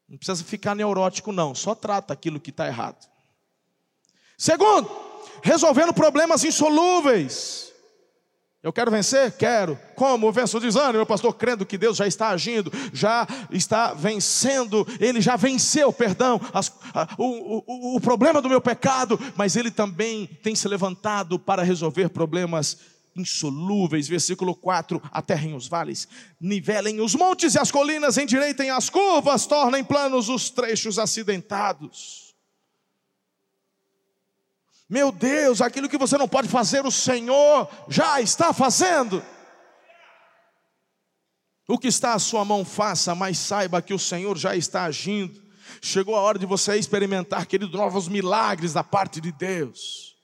[0.09, 3.09] Não precisa ficar neurótico, não, só trata aquilo que está errado.
[4.37, 4.91] Segundo,
[5.45, 7.62] resolvendo problemas insolúveis.
[8.63, 9.33] Eu quero vencer?
[9.33, 9.77] Quero.
[9.97, 10.29] Como?
[10.29, 14.87] Eu venço o desânimo, meu pastor, crendo que Deus já está agindo, já está vencendo,
[15.01, 19.71] Ele já venceu, perdão, as, a, o, o, o problema do meu pecado, mas Ele
[19.71, 22.79] também tem se levantado para resolver problemas
[23.17, 24.07] insolúveis.
[24.07, 26.07] Versículo 4: aterrem os vales,
[26.41, 32.22] nivelem os montes e as colinas, endireitem as curvas, tornem planos os trechos acidentados.
[34.93, 39.25] Meu Deus, aquilo que você não pode fazer, o Senhor já está fazendo.
[41.67, 45.43] O que está à sua mão, faça, mas saiba que o Senhor já está agindo.
[45.81, 50.15] Chegou a hora de você experimentar, querido, novos milagres da parte de Deus.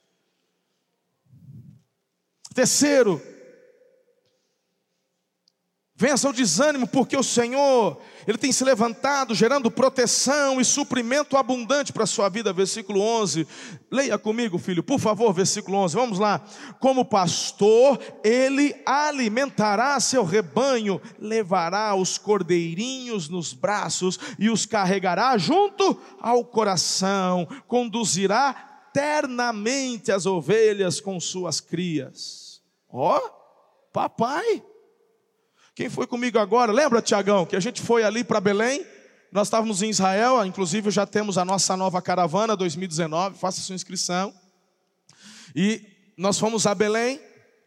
[2.53, 3.19] Terceiro,
[6.01, 11.91] Vença o desânimo, porque o Senhor, Ele tem se levantado, gerando proteção e suprimento abundante
[11.91, 12.53] para a sua vida.
[12.53, 13.47] Versículo 11.
[13.89, 15.95] Leia comigo, filho, por favor, versículo 11.
[15.95, 16.39] Vamos lá.
[16.79, 25.99] Como pastor, Ele alimentará seu rebanho, levará os cordeirinhos nos braços e os carregará junto
[26.21, 28.53] ao coração, conduzirá
[28.93, 32.61] ternamente as ovelhas com suas crias.
[32.87, 33.29] Ó, oh,
[33.91, 34.63] papai.
[35.79, 36.73] Quem foi comigo agora?
[36.73, 38.85] Lembra, Tiagão, que a gente foi ali para Belém?
[39.31, 44.33] Nós estávamos em Israel, inclusive já temos a nossa nova caravana 2019, faça sua inscrição.
[45.55, 45.81] E
[46.17, 47.17] nós fomos a Belém,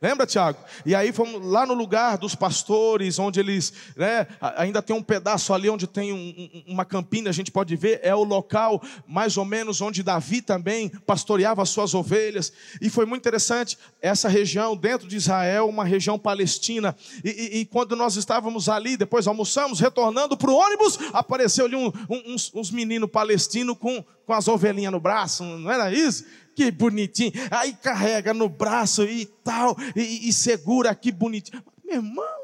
[0.02, 0.58] Lembra, Tiago?
[0.84, 4.26] E aí fomos lá no lugar dos pastores, onde eles, né,
[4.56, 8.12] ainda tem um pedaço ali onde tem um, uma campina, a gente pode ver, é
[8.12, 12.52] o local mais ou menos onde Davi também pastoreava as suas ovelhas.
[12.80, 16.96] E foi muito interessante essa região dentro de Israel, uma região palestina.
[17.22, 21.76] E, e, e quando nós estávamos ali, depois almoçamos, retornando para o ônibus, apareceu ali
[21.76, 26.24] um, um, uns, uns meninos palestinos com, com as ovelhinhas no braço, não era isso?
[26.54, 27.32] Que bonitinho.
[27.50, 31.62] Aí carrega no braço e tal, e, e segura aqui bonitinho.
[31.84, 32.42] Meu irmão,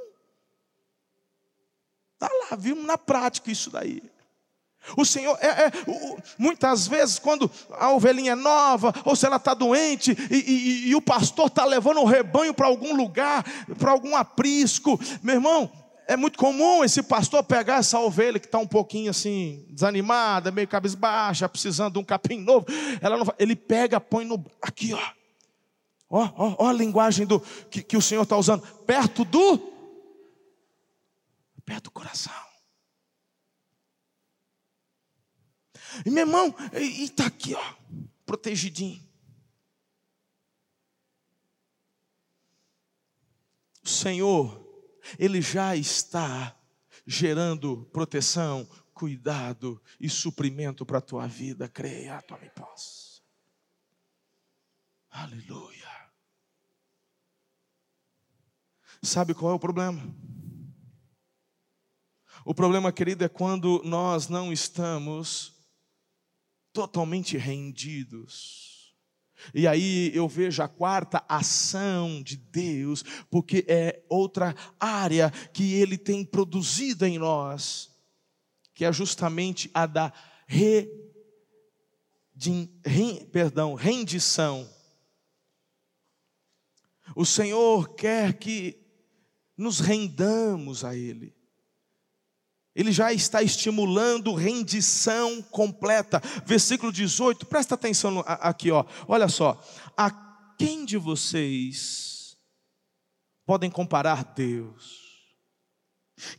[2.19, 4.03] tá lá, vimos na prática isso daí.
[4.97, 5.73] O Senhor, é, é,
[6.39, 10.95] muitas vezes, quando a ovelhinha é nova, ou se ela está doente, e, e, e
[10.95, 13.45] o pastor está levando o rebanho para algum lugar,
[13.79, 15.71] para algum aprisco, meu irmão,
[16.09, 20.67] é muito comum esse pastor pegar essa ovelha que está um pouquinho assim, desanimada, meio
[20.67, 22.65] cabisbaixa, precisando de um capim novo.
[23.03, 24.43] Ela não, ele pega, põe no.
[24.63, 25.13] Aqui, ó.
[26.09, 27.39] Ó, ó, ó a linguagem do,
[27.71, 28.63] que, que o Senhor está usando.
[28.87, 29.59] Perto do.
[31.63, 32.33] Perto do coração.
[36.07, 37.75] E meu irmão, e está aqui, ó,
[38.25, 39.07] protegidinho.
[43.85, 44.68] O Senhor
[45.19, 46.57] ele já está
[47.07, 51.69] gerando proteção, cuidado e suprimento para a tua vida.
[51.69, 53.23] Creia, tome posse.
[55.11, 55.89] Aleluia.
[59.03, 60.03] Sabe qual é o problema?
[62.45, 65.55] O problema, querido, é quando nós não estamos
[66.73, 68.68] totalmente rendidos
[69.55, 75.97] e aí eu vejo a quarta ação de Deus, porque é outra área que Ele
[75.97, 77.91] tem produzido em nós,
[78.75, 80.13] que é justamente a da
[80.47, 80.89] re,
[82.35, 84.69] de, re, perdão, rendição.
[87.15, 88.81] O Senhor quer que
[89.57, 91.38] nos rendamos a Ele.
[92.79, 96.23] Ele já está estimulando rendição completa.
[96.47, 98.85] Versículo 18, presta atenção aqui, ó.
[99.09, 99.61] Olha só.
[99.97, 100.13] A
[100.57, 102.37] quem de vocês
[103.45, 105.09] podem comparar Deus?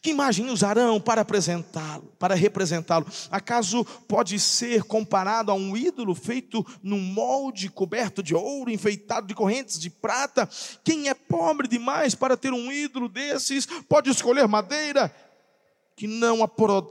[0.02, 3.06] Que imagem usarão para apresentá-lo, para representá-lo?
[3.30, 9.36] Acaso pode ser comparado a um ídolo feito num molde coberto de ouro, enfeitado de
[9.36, 10.50] correntes de prata?
[10.86, 15.14] Quem é pobre demais para ter um ídolo desses pode escolher madeira
[16.00, 16.42] que não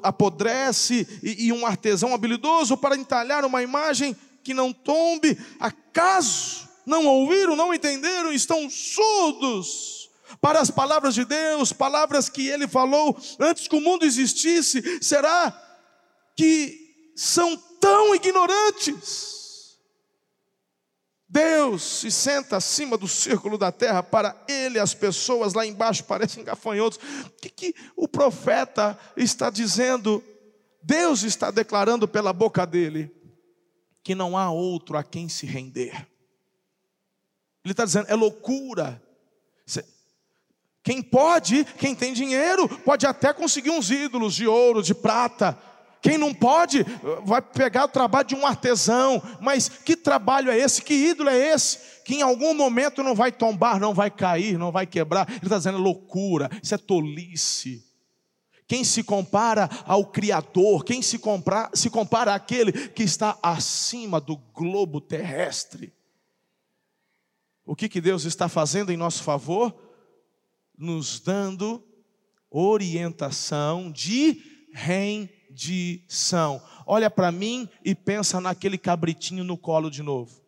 [0.02, 5.34] apodrece, e, um artesão habilidoso para entalhar uma imagem que não tombe.
[5.58, 10.10] Acaso não ouviram, não entenderam, estão surdos
[10.42, 14.98] para as palavras de Deus, palavras que ele falou antes que o mundo existisse?
[15.00, 15.58] Será
[16.36, 16.78] que
[17.16, 19.37] são tão ignorantes?
[21.28, 26.42] Deus se senta acima do círculo da terra, para ele as pessoas lá embaixo parecem
[26.42, 26.98] gafanhotos.
[27.26, 30.24] O que, que o profeta está dizendo?
[30.82, 33.14] Deus está declarando pela boca dele
[34.02, 36.08] que não há outro a quem se render.
[37.62, 39.02] Ele está dizendo, é loucura.
[40.82, 45.58] Quem pode, quem tem dinheiro, pode até conseguir uns ídolos de ouro, de prata,
[46.00, 46.84] quem não pode,
[47.24, 49.20] vai pegar o trabalho de um artesão.
[49.40, 50.82] Mas que trabalho é esse?
[50.82, 52.02] Que ídolo é esse?
[52.04, 55.28] Que em algum momento não vai tombar, não vai cair, não vai quebrar.
[55.28, 57.84] Ele está dizendo é loucura, isso é tolice.
[58.66, 64.36] Quem se compara ao Criador, quem se, compara, se compara àquele que está acima do
[64.36, 65.92] globo terrestre.
[67.64, 69.74] O que, que Deus está fazendo em nosso favor?
[70.76, 71.82] Nos dando
[72.50, 74.42] orientação de
[74.72, 76.62] reino rendição.
[76.86, 80.40] Olha para mim e pensa naquele cabritinho no colo de novo.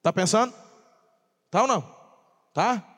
[0.00, 0.54] Tá pensando?
[1.50, 1.82] Tá ou não?
[2.54, 2.88] Tá?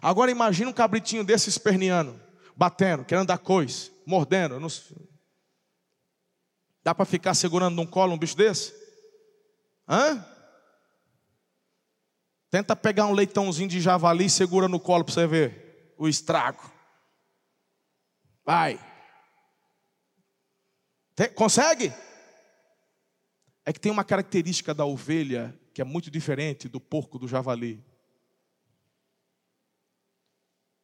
[0.00, 2.20] Agora imagine um cabritinho desse esperneando,
[2.54, 4.60] batendo, querendo dar coisa, mordendo.
[4.60, 4.68] Não...
[6.82, 8.72] Dá para ficar segurando num colo um bicho desse?
[9.88, 10.24] Hã?
[12.50, 15.69] Tenta pegar um leitãozinho de javali e segura no colo para você ver
[16.00, 16.62] o estrago.
[18.42, 18.80] Vai.
[21.34, 21.92] Consegue?
[23.66, 27.84] É que tem uma característica da ovelha que é muito diferente do porco do javali.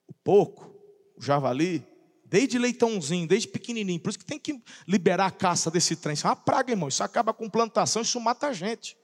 [0.06, 0.78] O porco,
[1.16, 1.82] o javali,
[2.26, 6.12] desde leitãozinho, desde pequenininho, por isso que tem que liberar a caça desse trem.
[6.12, 6.90] Isso é uma praga, irmão.
[6.90, 8.98] Isso acaba com plantação, isso mata a gente.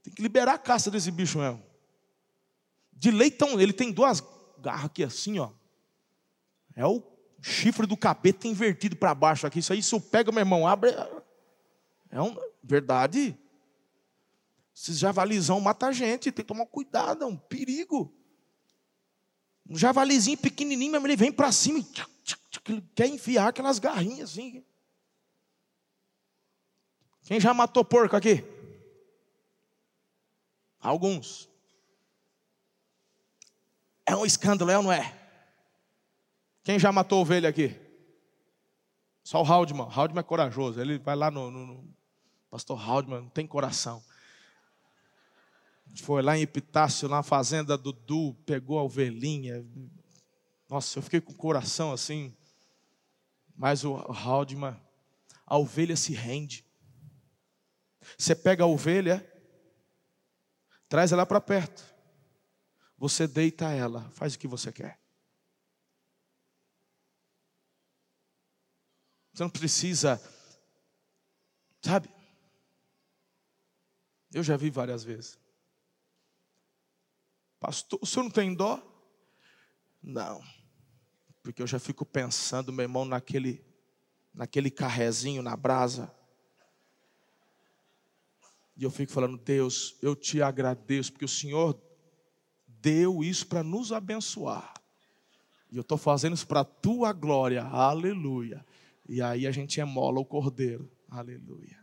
[0.00, 1.60] Tem que liberar a caça desse bicho mesmo.
[2.92, 4.22] De leitão, ele tem duas
[4.60, 5.50] garras aqui assim, ó.
[6.76, 7.02] É o
[7.42, 9.58] chifre do capeta invertido para baixo aqui.
[9.58, 10.90] Isso aí, se eu pego, meu irmão, abre.
[12.10, 13.36] É um, verdade.
[14.74, 18.14] Esses javalizão mata a gente, tem que tomar cuidado, é um perigo.
[19.68, 21.86] Um javalizinho pequenininho, mas ele vem para cima e
[22.68, 24.64] ele quer enfiar aquelas garrinhas assim.
[27.22, 28.42] Quem já matou porco aqui?
[30.80, 31.49] Alguns.
[34.10, 35.16] É um escândalo, é ou não é?
[36.64, 37.80] Quem já matou ovelha aqui?
[39.22, 39.86] Só o Haldman.
[39.88, 40.80] Haldman é corajoso.
[40.80, 41.94] Ele vai lá no, no, no
[42.50, 44.02] Pastor Haldman, não tem coração.
[46.02, 49.64] Foi lá em Epitácio, na fazenda do Du, pegou a ovelhinha.
[50.68, 52.34] Nossa, eu fiquei com o coração assim.
[53.54, 54.76] Mas o Haldman,
[55.46, 56.64] a ovelha se rende.
[58.18, 59.24] Você pega a ovelha,
[60.88, 61.89] traz ela para perto.
[63.00, 65.00] Você deita ela, faz o que você quer.
[69.32, 70.20] Você não precisa,
[71.80, 72.10] sabe?
[74.30, 75.38] Eu já vi várias vezes.
[77.58, 78.82] Pastor, o senhor não tem dó?
[80.02, 80.44] Não.
[81.42, 83.64] Porque eu já fico pensando, meu irmão, naquele,
[84.34, 86.14] naquele carrezinho na brasa.
[88.76, 91.89] E eu fico falando, Deus, eu te agradeço, porque o Senhor
[92.80, 94.74] deu isso para nos abençoar.
[95.70, 97.62] E eu estou fazendo isso para a tua glória.
[97.62, 98.64] Aleluia.
[99.08, 100.90] E aí a gente emola o cordeiro.
[101.08, 101.78] Aleluia.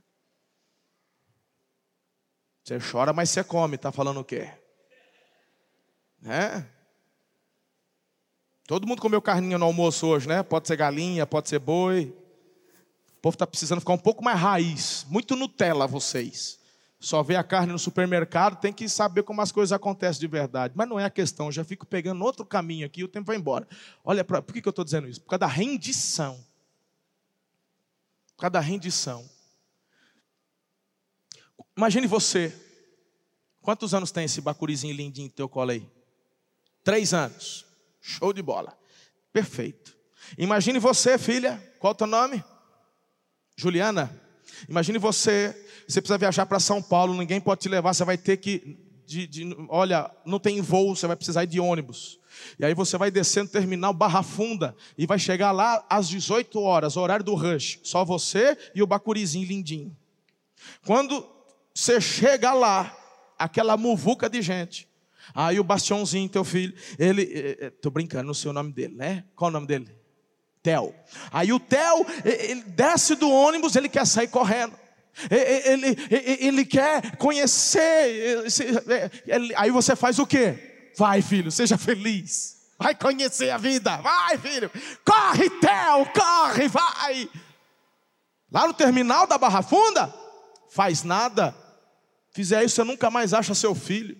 [2.64, 3.76] Você chora, mas você come.
[3.76, 4.52] Está falando o quê?
[6.26, 6.66] É?
[8.68, 10.44] Todo mundo comeu carninha no almoço hoje, né?
[10.44, 12.14] Pode ser galinha, pode ser boi.
[13.18, 15.06] O povo está precisando ficar um pouco mais raiz.
[15.10, 16.60] Muito Nutella vocês.
[17.00, 20.74] Só vê a carne no supermercado, tem que saber como as coisas acontecem de verdade.
[20.76, 23.28] Mas não é a questão, eu já fico pegando outro caminho aqui e o tempo
[23.28, 23.68] vai embora.
[24.04, 25.22] Olha, pra, por que, que eu estou dizendo isso?
[25.22, 26.44] Por causa da rendição
[28.38, 29.28] por causa da rendição.
[31.76, 32.56] Imagine você.
[33.62, 35.90] Quantos anos tem esse bacurizinho lindinho no teu colo aí?
[36.84, 37.66] Três anos.
[38.00, 38.78] Show de bola.
[39.34, 39.98] Perfeito.
[40.38, 41.58] Imagine você, filha.
[41.80, 42.44] Qual é o teu nome?
[43.56, 44.16] Juliana.
[44.70, 45.67] Imagine você.
[45.88, 47.14] Você precisa viajar para São Paulo.
[47.14, 47.94] Ninguém pode te levar.
[47.94, 48.78] Você vai ter que.
[49.06, 50.96] De, de, olha, não tem voo.
[50.96, 52.20] Você vai precisar ir de ônibus.
[52.60, 56.98] E aí você vai descendo terminal Barra Funda e vai chegar lá às 18 horas,
[56.98, 57.80] horário do rush.
[57.84, 59.96] Só você e o bacurizinho lindinho.
[60.86, 61.26] Quando
[61.74, 62.96] você chega lá,
[63.38, 64.88] aquela muvuca de gente.
[65.34, 68.96] Aí o Bastiãozinho, teu filho, ele, eh, eh, tô brincando, não sei o nome dele,
[68.96, 69.26] né?
[69.36, 69.90] Qual o nome dele?
[70.64, 70.94] Theo.
[71.32, 74.74] Aí o Theo, ele desce do ônibus, ele quer sair correndo.
[75.30, 78.44] Ele, ele, ele quer conhecer.
[79.56, 80.92] Aí você faz o quê?
[80.98, 82.58] Vai, filho, seja feliz.
[82.80, 83.98] Vai conhecer a vida.
[83.98, 84.72] Vai, filho.
[85.04, 87.30] Corre, Theo, corre, vai.
[88.52, 90.14] Lá no terminal da Barra Funda,
[90.70, 91.56] faz nada.
[92.32, 94.16] Fizer isso, você nunca mais acha seu filho.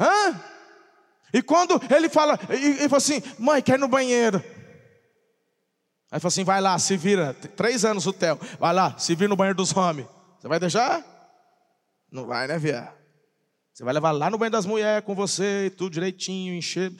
[0.00, 0.40] Hã?
[1.32, 4.42] E quando ele fala, e, e fala assim, mãe, quer ir no banheiro.
[6.12, 7.32] Aí fala assim, vai lá, se vira.
[7.56, 8.38] Três anos o Theo.
[8.60, 10.06] Vai lá, se vira no banheiro dos homens.
[10.38, 11.02] Você vai deixar?
[12.10, 12.92] Não vai, né, viado?
[13.72, 16.92] Você vai levar lá no banho das mulheres com você, tudo direitinho, encher.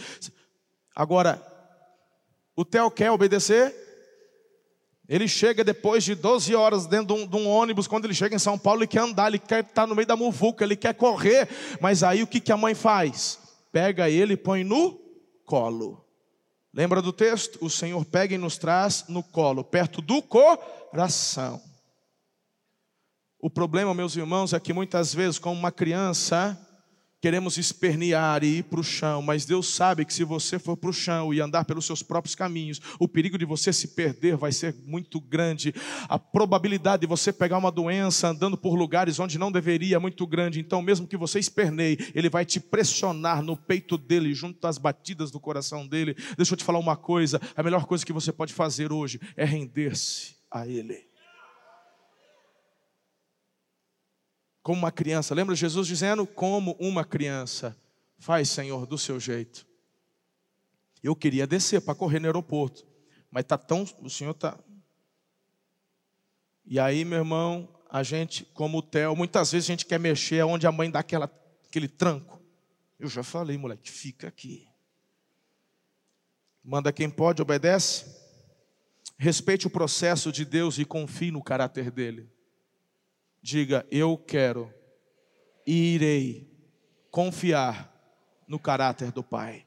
[0.97, 1.43] Agora,
[2.57, 3.75] o Theo quer obedecer?
[5.07, 8.35] Ele chega depois de 12 horas dentro de um, de um, ônibus, quando ele chega
[8.35, 10.95] em São Paulo, ele quer andar, ele quer estar no meio da muvuca, ele quer
[10.95, 11.47] correr.
[11.83, 13.39] Mas aí o que, que a mãe faz?
[13.71, 14.99] Pega ele e põe no
[15.45, 16.02] colo.
[16.75, 17.59] Lembra do texto?
[17.65, 21.61] O Senhor pega e nos traz no colo, perto do coração.
[23.39, 26.59] O problema, meus irmãos, é que muitas vezes, como uma criança,
[27.23, 30.91] queremos espernear e ir para o chão, mas Deus sabe que se você for para
[30.91, 34.51] o chão e andar pelos seus próprios caminhos, o perigo de você se perder vai
[34.51, 35.73] ser muito grande.
[36.09, 40.27] A probabilidade de você pegar uma doença andando por lugares onde não deveria é muito
[40.27, 40.59] grande.
[40.59, 45.31] Então, mesmo que você esperneie, ele vai te pressionar no peito dele, junto às batidas
[45.31, 46.17] do coração dele.
[46.37, 49.45] Deixa eu te falar uma coisa: a melhor coisa que você pode fazer hoje é
[49.45, 51.12] render-se a ele.
[54.63, 55.35] Como uma criança.
[55.35, 57.77] Lembra Jesus dizendo: como uma criança.
[58.19, 59.67] Faz, Senhor, do seu jeito.
[61.03, 62.87] Eu queria descer para correr no aeroporto,
[63.31, 64.57] mas tá tão, o Senhor tá.
[66.65, 70.45] E aí, meu irmão, a gente, como o Theo, muitas vezes a gente quer mexer
[70.45, 71.29] onde a mãe dá aquela,
[71.69, 72.41] aquele tranco.
[73.01, 74.69] Eu já falei, moleque, fica aqui.
[76.63, 78.07] Manda quem pode, obedece.
[79.19, 82.31] Respeite o processo de Deus e confie no caráter dele.
[83.43, 84.73] Diga, eu quero
[85.67, 86.49] e irei
[87.11, 87.93] confiar
[88.47, 89.67] no caráter do Pai.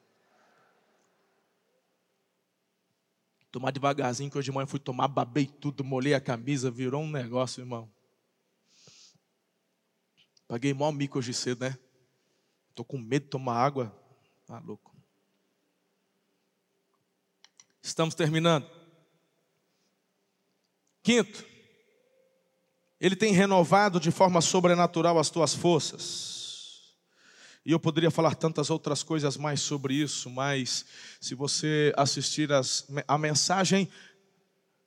[3.51, 7.09] Tomar devagarzinho, que hoje de manhã fui tomar, babei tudo, molhei a camisa, virou um
[7.09, 7.91] negócio, irmão.
[10.47, 11.77] Paguei mal mico hoje cedo, né?
[12.69, 13.93] Estou com medo de tomar água.
[14.45, 14.95] Tá louco.
[17.81, 18.69] Estamos terminando.
[21.01, 21.45] Quinto,
[22.99, 26.35] ele tem renovado de forma sobrenatural as tuas forças.
[27.65, 30.85] E eu poderia falar tantas outras coisas mais sobre isso, mas
[31.19, 33.89] se você assistir as, a mensagem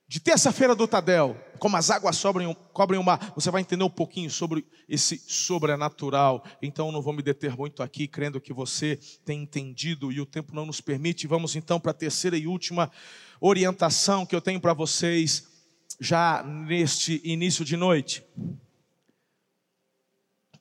[0.07, 3.91] de terça-feira do Tadel, como as águas sobrem, cobrem o mar, você vai entender um
[3.91, 6.43] pouquinho sobre esse sobrenatural.
[6.63, 10.55] Então não vou me deter muito aqui, crendo que você tem entendido e o tempo
[10.55, 11.27] não nos permite.
[11.27, 12.91] Vamos então para a terceira e última
[13.39, 15.58] orientação que eu tenho para vocês
[15.99, 18.25] já neste início de noite.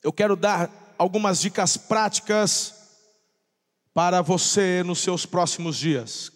[0.04, 2.74] Eu quero dar algumas dicas práticas
[3.94, 6.32] para você nos seus próximos dias.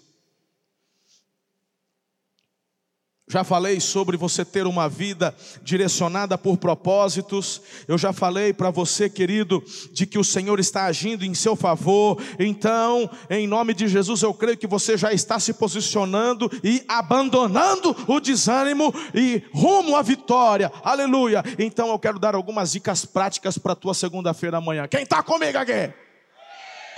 [3.31, 7.61] Já falei sobre você ter uma vida direcionada por propósitos.
[7.87, 9.63] Eu já falei para você, querido,
[9.93, 12.21] de que o Senhor está agindo em seu favor.
[12.37, 17.95] Então, em nome de Jesus, eu creio que você já está se posicionando e abandonando
[18.05, 20.69] o desânimo e rumo à vitória.
[20.83, 21.41] Aleluia.
[21.57, 24.89] Então, eu quero dar algumas dicas práticas para a tua segunda-feira amanhã.
[24.89, 25.93] Quem está comigo aqui?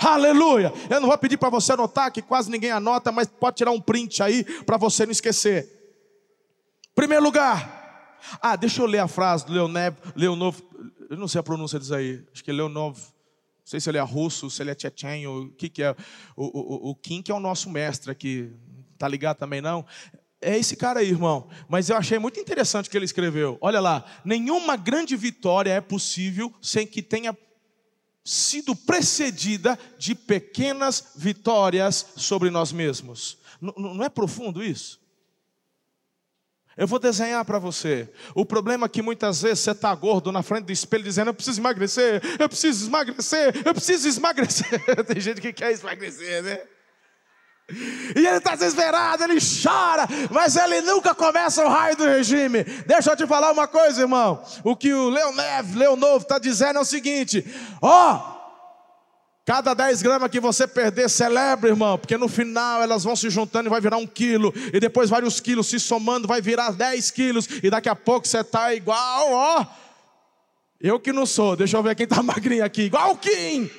[0.00, 0.72] Aleluia.
[0.90, 3.80] Eu não vou pedir para você anotar, que quase ninguém anota, mas pode tirar um
[3.80, 5.83] print aí para você não esquecer.
[6.94, 8.18] Primeiro lugar.
[8.40, 10.62] Ah, deixa eu ler a frase do Leonev, Leonov,
[11.10, 13.98] eu não sei a pronúncia disso aí, acho que é Leonov, não sei se ele
[13.98, 15.94] é russo, se ele é tchetchen, ou o que, que é.
[16.36, 18.52] O, o, o Kim, que é o nosso mestre aqui,
[18.96, 19.84] tá ligado também não?
[20.40, 21.48] É esse cara aí, irmão.
[21.68, 23.56] Mas eu achei muito interessante o que ele escreveu.
[23.60, 27.36] Olha lá, nenhuma grande vitória é possível sem que tenha
[28.22, 33.38] sido precedida de pequenas vitórias sobre nós mesmos.
[33.60, 35.03] não é profundo isso?
[36.76, 38.08] Eu vou desenhar para você.
[38.34, 41.34] O problema é que muitas vezes você está gordo na frente do espelho dizendo: Eu
[41.34, 44.80] preciso emagrecer, eu preciso emagrecer, eu preciso emagrecer.
[45.06, 46.60] Tem gente que quer emagrecer, né?
[48.14, 52.62] E ele está desesperado, ele chora, mas ele nunca começa o raio do regime.
[52.86, 54.44] Deixa eu te falar uma coisa, irmão.
[54.62, 57.42] O que o Leoneve, Leonovo está dizendo é o seguinte:
[57.80, 58.33] ó, oh,
[59.44, 63.68] Cada 10 gramas que você perder, celebre, irmão, porque no final elas vão se juntando
[63.68, 67.46] e vai virar um quilo, e depois vários quilos se somando, vai virar 10 quilos,
[67.62, 69.66] e daqui a pouco você está igual, ó.
[70.80, 73.70] Eu que não sou, deixa eu ver quem está magrinho aqui, igual o Kim.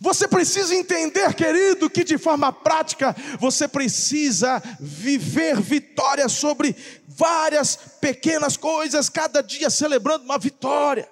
[0.00, 6.74] Você precisa entender, querido, que de forma prática você precisa viver vitória sobre
[7.06, 11.08] várias pequenas coisas, cada dia celebrando uma vitória.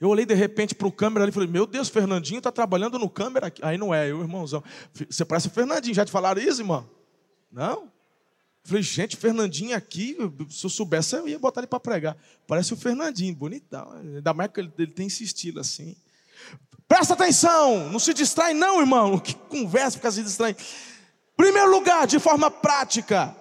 [0.00, 3.08] Eu olhei de repente para o câmera e falei: Meu Deus, Fernandinho está trabalhando no
[3.08, 3.60] câmera aqui.
[3.62, 4.64] Aí não é, eu, irmãozão.
[5.08, 5.94] Você parece o Fernandinho.
[5.94, 6.88] Já te falaram isso, irmão?
[7.52, 7.92] Não?
[8.64, 10.16] Falei: Gente, Fernandinho aqui,
[10.48, 12.16] se eu soubesse, eu ia botar ele para pregar.
[12.46, 13.92] Parece o Fernandinho, bonitão.
[13.92, 15.94] Ainda mais que ele, ele tem esse estilo assim.
[16.88, 19.18] Presta atenção, não se distrai, não, irmão.
[19.20, 20.58] Que conversa fica se distraindo.
[21.36, 23.36] Primeiro lugar, de forma prática,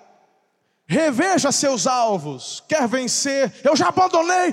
[0.91, 2.63] Reveja seus alvos.
[2.67, 3.53] Quer vencer?
[3.63, 4.51] Eu já abandonei.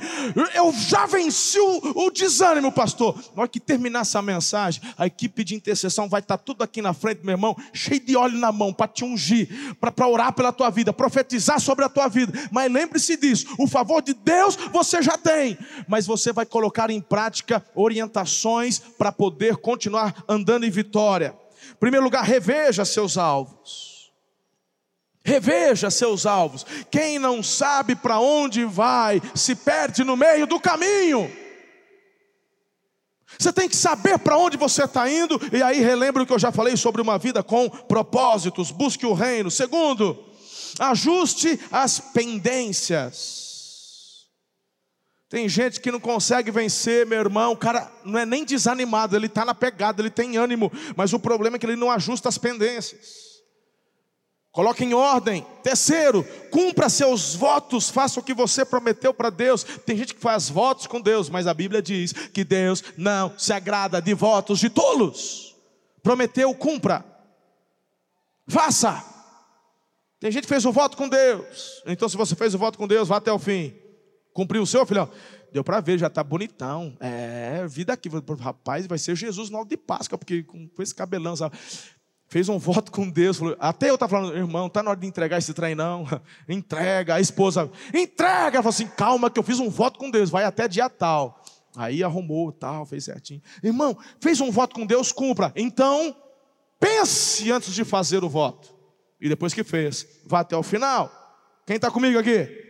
[0.55, 3.17] Eu já venci o, o desânimo, pastor.
[3.35, 6.93] Na hora que terminar essa mensagem, a equipe de intercessão vai estar tudo aqui na
[6.93, 10.69] frente, meu irmão, cheio de óleo na mão para te ungir, para orar pela tua
[10.69, 12.39] vida, profetizar sobre a tua vida.
[12.53, 15.57] Mas lembre-se disso: o favor de Deus você já tem,
[15.89, 21.35] mas você vai colocar em prática orientações para poder continuar andando em vitória.
[21.71, 23.96] Em primeiro lugar, reveja seus alvos.
[25.27, 26.65] Reveja seus alvos.
[26.89, 31.29] Quem não sabe para onde vai, se perde no meio do caminho.
[33.37, 36.39] Você tem que saber para onde você está indo, e aí relembra o que eu
[36.39, 39.51] já falei sobre uma vida com propósitos, busque o reino.
[39.51, 40.17] Segundo,
[40.79, 43.47] ajuste as pendências.
[45.29, 47.51] Tem gente que não consegue vencer, meu irmão.
[47.51, 51.19] O cara não é nem desanimado, ele está na pegada, ele tem ânimo, mas o
[51.19, 53.27] problema é que ele não ajusta as pendências.
[54.57, 55.47] Coloque em ordem.
[55.63, 59.63] Terceiro, cumpra seus votos, faça o que você prometeu para Deus.
[59.63, 63.53] Tem gente que faz votos com Deus, mas a Bíblia diz que Deus não se
[63.53, 65.55] agrada de votos de tolos.
[66.03, 67.05] Prometeu, cumpra.
[68.49, 69.05] Faça.
[70.19, 71.83] Tem gente que fez o voto com Deus.
[71.85, 73.75] Então, se você fez o voto com Deus, vá até o fim.
[74.33, 75.11] Cumpriu o seu, filhão?
[75.53, 76.97] Deu para ver, já está bonitão.
[76.99, 78.09] É, vida aqui.
[78.41, 81.59] Rapaz, vai ser Jesus no de Páscoa, porque com, esse cabelão, sabe?
[82.29, 85.07] Fez um voto com Deus, falou, até eu estava falando, irmão, está na hora de
[85.07, 86.07] entregar esse trem, não.
[86.49, 90.31] Entrega, a esposa, entrega, ela falou assim, calma, que eu fiz um voto com Deus,
[90.31, 91.43] vai até dia tal.
[91.77, 93.43] Aí arrumou, tal, fez certinho.
[93.63, 95.53] Irmão, fez um voto com Deus, cumpra.
[95.55, 96.17] Então,
[96.81, 98.75] pense antes de fazer o voto.
[99.21, 101.13] E depois que fez, vá até o final.
[101.67, 102.66] Quem está comigo aqui?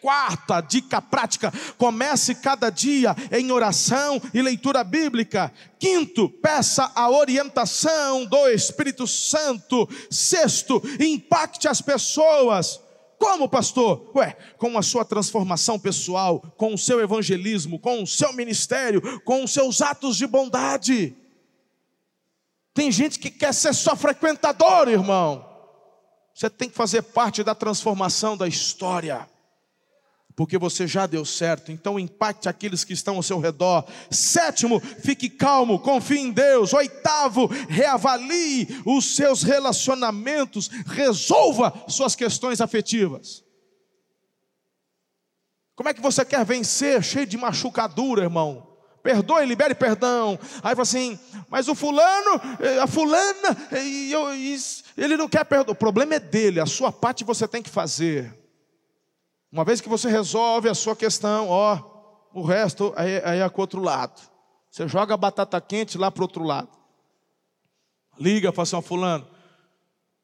[0.00, 5.52] Quarta dica prática: comece cada dia em oração e leitura bíblica.
[5.78, 9.88] Quinto, peça a orientação do Espírito Santo.
[10.10, 12.80] Sexto, impacte as pessoas.
[13.18, 14.12] Como, pastor?
[14.14, 19.42] Ué, com a sua transformação pessoal, com o seu evangelismo, com o seu ministério, com
[19.42, 21.16] os seus atos de bondade.
[22.72, 25.44] Tem gente que quer ser só frequentador, irmão.
[26.32, 29.28] Você tem que fazer parte da transformação da história
[30.38, 33.84] porque você já deu certo, então impacte aqueles que estão ao seu redor.
[34.08, 36.72] Sétimo, fique calmo, confie em Deus.
[36.72, 43.42] Oitavo, reavalie os seus relacionamentos, resolva suas questões afetivas.
[45.74, 48.64] Como é que você quer vencer cheio de machucadura, irmão?
[49.02, 50.38] Perdoe, libere perdão.
[50.62, 51.18] Aí fala assim,
[51.48, 53.56] mas o fulano, eh, a fulana,
[54.96, 55.72] ele não quer perdoar.
[55.72, 58.37] O problema é dele, a sua parte você tem que fazer.
[59.50, 61.80] Uma vez que você resolve a sua questão, ó,
[62.34, 64.20] o resto aí, aí é com o outro lado.
[64.70, 66.68] Você joga a batata quente lá para o outro lado.
[68.20, 69.26] Liga, fala assim, ó, fulano,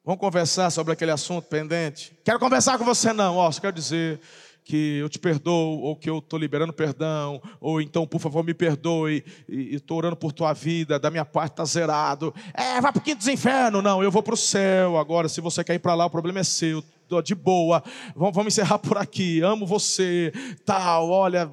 [0.04, 2.16] vamos conversar sobre aquele assunto pendente?
[2.24, 4.20] Quero conversar com você não, ó, só quero dizer
[4.64, 8.54] que eu te perdoo, ou que eu estou liberando perdão, ou então, por favor, me
[8.54, 12.34] perdoe, e estou orando por tua vida, da minha parte está zerado.
[12.54, 13.82] É, vai para o quinto dos infernos.
[13.82, 14.96] Não, eu vou para o céu.
[14.96, 16.82] Agora, se você quer ir para lá, o problema é seu
[17.22, 17.82] de boa,
[18.14, 20.32] vamos, vamos encerrar por aqui, amo você,
[20.64, 21.50] tal, olha,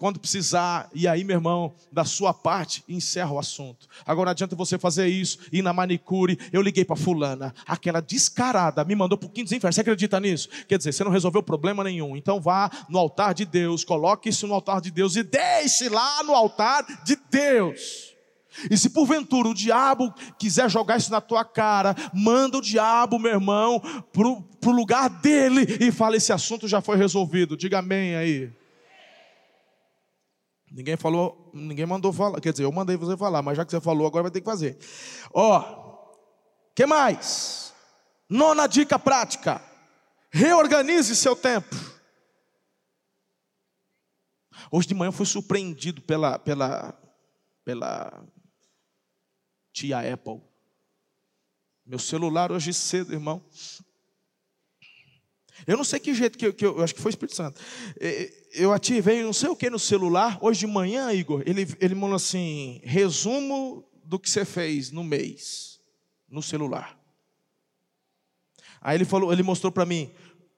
[0.00, 3.86] quando precisar, e aí, meu irmão, da sua parte, encerra o assunto.
[4.06, 8.82] Agora não adianta você fazer isso, ir na manicure, eu liguei para fulana, aquela descarada,
[8.82, 10.48] me mandou para o quinto inferno, você acredita nisso?
[10.66, 14.46] Quer dizer, você não resolveu problema nenhum, então vá no altar de Deus, coloque isso
[14.46, 18.09] no altar de Deus e deixe lá no altar de Deus.
[18.68, 23.32] E se porventura o diabo quiser jogar isso na tua cara, manda o diabo, meu
[23.32, 23.80] irmão,
[24.12, 27.56] para o lugar dele e fala: esse assunto já foi resolvido.
[27.56, 28.52] Diga amém aí.
[30.70, 32.40] Ninguém falou, ninguém mandou falar.
[32.40, 34.50] Quer dizer, eu mandei você falar, mas já que você falou, agora vai ter que
[34.50, 34.78] fazer.
[35.32, 35.90] Ó,
[36.74, 37.72] que mais?
[38.28, 39.60] Nona dica prática:
[40.30, 41.74] reorganize seu tempo.
[44.70, 46.94] Hoje de manhã eu fui surpreendido pela, pela,
[47.64, 48.24] pela
[49.80, 50.40] tia Apple.
[51.86, 53.42] Meu celular hoje cedo, irmão.
[55.66, 57.60] Eu não sei que jeito que eu, que eu, acho que foi o Espírito Santo.
[58.52, 60.38] Eu ativei não sei o que no celular.
[60.40, 65.80] Hoje de manhã, Igor, ele, ele mandou assim: resumo do que você fez no mês,
[66.28, 66.98] no celular.
[68.80, 70.10] Aí ele falou, ele mostrou para mim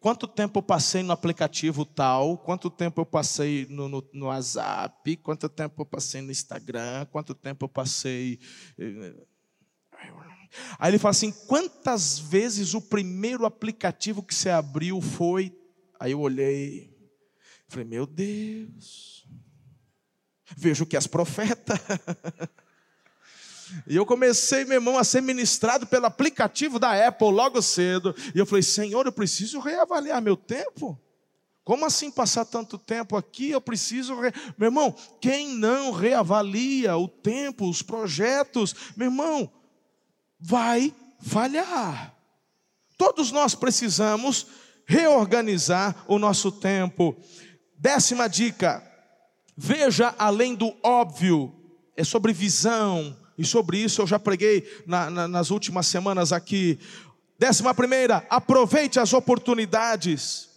[0.02, 5.16] quanto tempo eu passei no aplicativo tal, quanto tempo eu passei no, no, no, WhatsApp,
[5.18, 8.40] quanto tempo eu passei no Instagram, quanto tempo eu passei.
[8.76, 9.14] Eh,
[10.78, 15.56] Aí ele fala assim: quantas vezes o primeiro aplicativo que você abriu foi.
[15.98, 16.92] Aí eu olhei,
[17.68, 19.24] falei: meu Deus,
[20.56, 21.74] vejo que és profeta.
[23.86, 28.14] E eu comecei, meu irmão, a ser ministrado pelo aplicativo da Apple logo cedo.
[28.34, 30.98] E eu falei, Senhor, eu preciso reavaliar meu tempo.
[31.64, 33.50] Como assim passar tanto tempo aqui?
[33.50, 34.18] Eu preciso.
[34.20, 34.32] Re...
[34.58, 39.50] Meu irmão, quem não reavalia o tempo, os projetos, meu irmão,
[40.40, 42.14] vai falhar.
[42.98, 44.46] Todos nós precisamos
[44.86, 47.16] reorganizar o nosso tempo.
[47.78, 48.82] Décima dica:
[49.56, 51.54] veja além do óbvio,
[51.96, 56.78] é sobre visão, e sobre isso eu já preguei na, na, nas últimas semanas aqui.
[57.38, 60.48] Décima primeira, aproveite as oportunidades.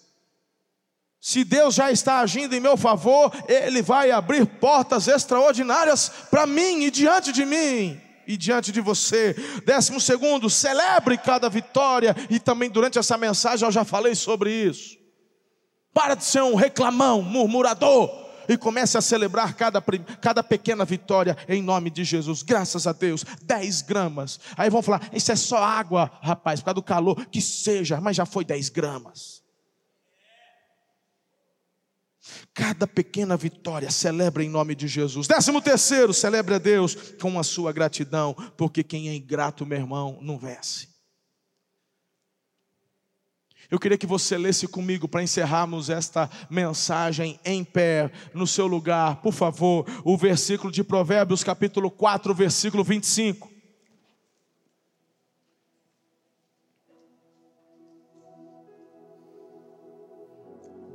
[1.19, 6.83] Se Deus já está agindo em meu favor, Ele vai abrir portas extraordinárias para mim
[6.83, 9.35] e diante de mim e diante de você.
[9.65, 14.97] Décimo segundo, celebre cada vitória e também durante essa mensagem eu já falei sobre isso.
[15.93, 19.81] Para de ser um reclamão, murmurador e comece a celebrar cada,
[20.21, 22.41] cada pequena vitória em nome de Jesus.
[22.41, 24.39] Graças a Deus, 10 gramas.
[24.57, 27.25] Aí vão falar: Isso é só água, rapaz, por causa do calor.
[27.27, 29.43] Que seja, mas já foi 10 gramas.
[32.53, 35.27] Cada pequena vitória celebra em nome de Jesus.
[35.27, 40.17] Décimo terceiro, celebre a Deus com a sua gratidão, porque quem é ingrato, meu irmão,
[40.21, 40.94] não vence.
[43.69, 49.21] Eu queria que você lesse comigo para encerrarmos esta mensagem em pé, no seu lugar,
[49.21, 53.55] por favor, o versículo de Provérbios, capítulo 4, versículo 25.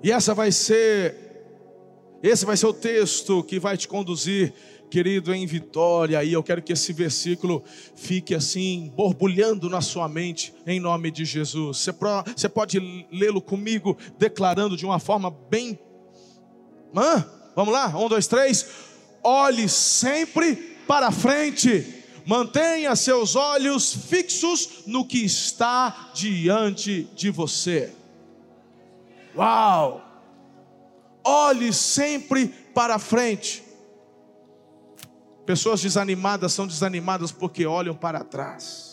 [0.02, 1.14] E essa vai ser,
[2.22, 4.54] esse vai ser o texto que vai te conduzir,
[4.90, 6.22] querido, em vitória.
[6.24, 7.62] E eu quero que esse versículo
[7.94, 11.78] fique assim, borbulhando na sua mente, em nome de Jesus.
[12.36, 15.78] Você, pode lê-lo comigo, declarando de uma forma bem.
[16.94, 17.24] Hã?
[17.54, 17.88] Vamos lá?
[17.96, 18.66] Um, dois, três.
[19.22, 21.94] Olhe sempre para frente.
[22.26, 27.92] Mantenha seus olhos fixos no que está diante de você.
[29.36, 30.04] Uau!
[31.24, 33.69] Olhe sempre para frente.
[35.46, 38.90] Pessoas desanimadas são desanimadas porque olham para trás.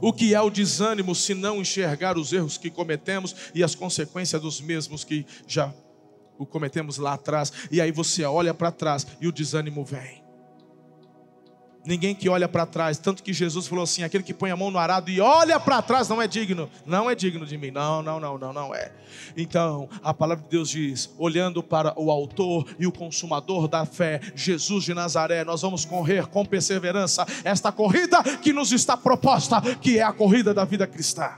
[0.00, 4.40] O que é o desânimo se não enxergar os erros que cometemos e as consequências
[4.40, 5.72] dos mesmos que já
[6.38, 7.52] o cometemos lá atrás?
[7.70, 10.27] E aí você olha para trás e o desânimo vem.
[11.84, 14.70] Ninguém que olha para trás, tanto que Jesus falou assim: aquele que põe a mão
[14.70, 17.70] no arado e olha para trás não é digno, não é digno de mim.
[17.70, 18.92] Não, não, não, não, não é.
[19.36, 24.20] Então, a palavra de Deus diz: olhando para o Autor e o Consumador da fé,
[24.34, 29.98] Jesus de Nazaré, nós vamos correr com perseverança esta corrida que nos está proposta, que
[29.98, 31.30] é a corrida da vida cristã.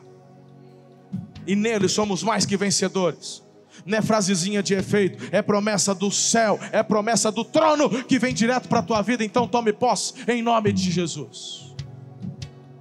[1.47, 3.43] E nele somos mais que vencedores
[3.85, 8.35] não é frasezinha de efeito, é promessa do céu, é promessa do trono que vem
[8.35, 9.25] direto para a tua vida.
[9.25, 11.75] Então tome posse em nome de Jesus.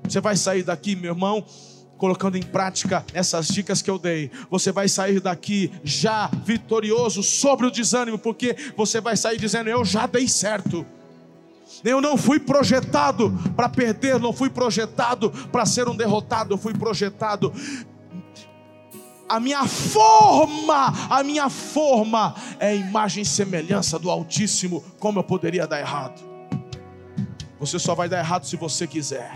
[0.03, 1.45] Você vai sair daqui, meu irmão,
[1.99, 4.31] colocando em prática essas dicas que eu dei.
[4.49, 9.85] Você vai sair daqui já vitorioso sobre o desânimo, porque você vai sair dizendo: Eu
[9.85, 10.85] já dei certo.
[11.83, 16.73] Eu não fui projetado para perder, não fui projetado para ser um derrotado, eu fui
[16.73, 17.53] projetado
[19.29, 24.83] a minha forma, a minha forma é imagem e semelhança do Altíssimo.
[24.97, 26.19] Como eu poderia dar errado?
[27.59, 29.31] Você só vai dar errado se você quiser.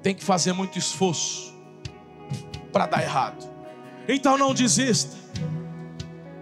[0.00, 1.52] Tem que fazer muito esforço
[2.72, 3.44] para dar errado.
[4.08, 5.16] Então não desista.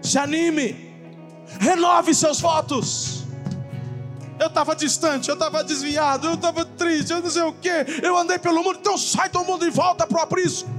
[0.03, 0.87] Se anime.
[1.59, 3.23] Renove seus votos.
[4.39, 7.69] Eu estava distante, eu estava desviado, eu estava triste, eu não sei o que.
[8.01, 10.78] Eu andei pelo mundo, então sai do mundo e volta para o aprisco.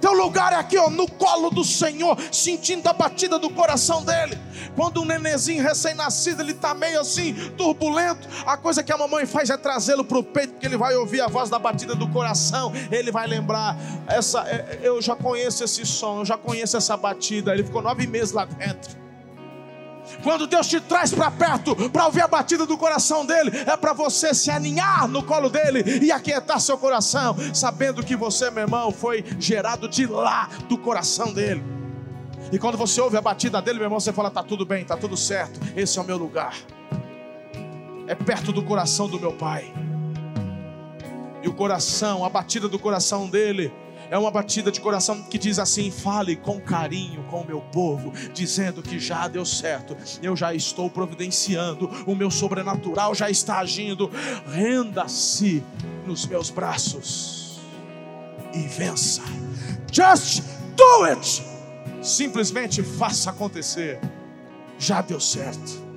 [0.00, 4.38] Teu lugar é aqui, ó, no colo do Senhor, sentindo a batida do coração dele.
[4.76, 9.50] Quando um nenezinho recém-nascido, ele está meio assim, turbulento, a coisa que a mamãe faz
[9.50, 12.72] é trazê-lo para o peito, porque ele vai ouvir a voz da batida do coração,
[12.90, 13.76] ele vai lembrar,
[14.06, 17.52] essa, é, eu já conheço esse som, eu já conheço essa batida.
[17.52, 19.07] Ele ficou nove meses lá dentro.
[20.22, 23.92] Quando Deus te traz para perto para ouvir a batida do coração dele, é para
[23.92, 28.90] você se aninhar no colo dele e aquietar seu coração, sabendo que você, meu irmão,
[28.90, 31.62] foi gerado de lá do coração dele.
[32.50, 34.96] E quando você ouve a batida dele, meu irmão, você fala: tá tudo bem, tá
[34.96, 36.56] tudo certo, esse é o meu lugar.
[38.06, 39.72] É perto do coração do meu pai.
[41.42, 43.72] E o coração, a batida do coração dele,
[44.10, 48.12] é uma batida de coração que diz assim: fale com carinho com o meu povo,
[48.32, 54.10] dizendo que já deu certo, eu já estou providenciando, o meu sobrenatural já está agindo.
[54.46, 55.62] Renda-se
[56.06, 57.60] nos meus braços
[58.54, 59.22] e vença.
[59.92, 60.42] Just
[60.76, 61.42] do it.
[62.02, 64.00] Simplesmente faça acontecer.
[64.78, 65.88] Já deu certo.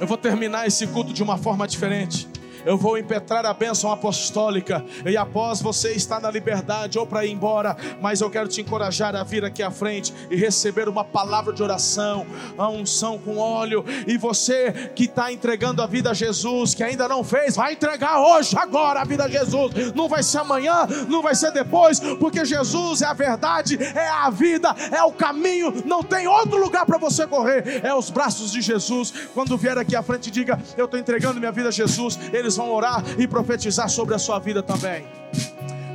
[0.00, 2.28] Eu vou terminar esse culto de uma forma diferente.
[2.64, 7.32] Eu vou impetrar a bênção apostólica e após você estar na liberdade ou para ir
[7.32, 11.52] embora, mas eu quero te encorajar a vir aqui à frente e receber uma palavra
[11.52, 13.84] de oração, a unção com óleo.
[14.06, 18.20] E você que está entregando a vida a Jesus, que ainda não fez, vai entregar
[18.20, 19.92] hoje, agora a vida a Jesus.
[19.94, 24.30] Não vai ser amanhã, não vai ser depois, porque Jesus é a verdade, é a
[24.30, 25.82] vida, é o caminho.
[25.84, 29.12] Não tem outro lugar para você correr, é os braços de Jesus.
[29.34, 32.18] Quando vier aqui à frente, diga: Eu estou entregando minha vida a Jesus.
[32.52, 35.06] Eles vão orar e profetizar sobre a sua vida também.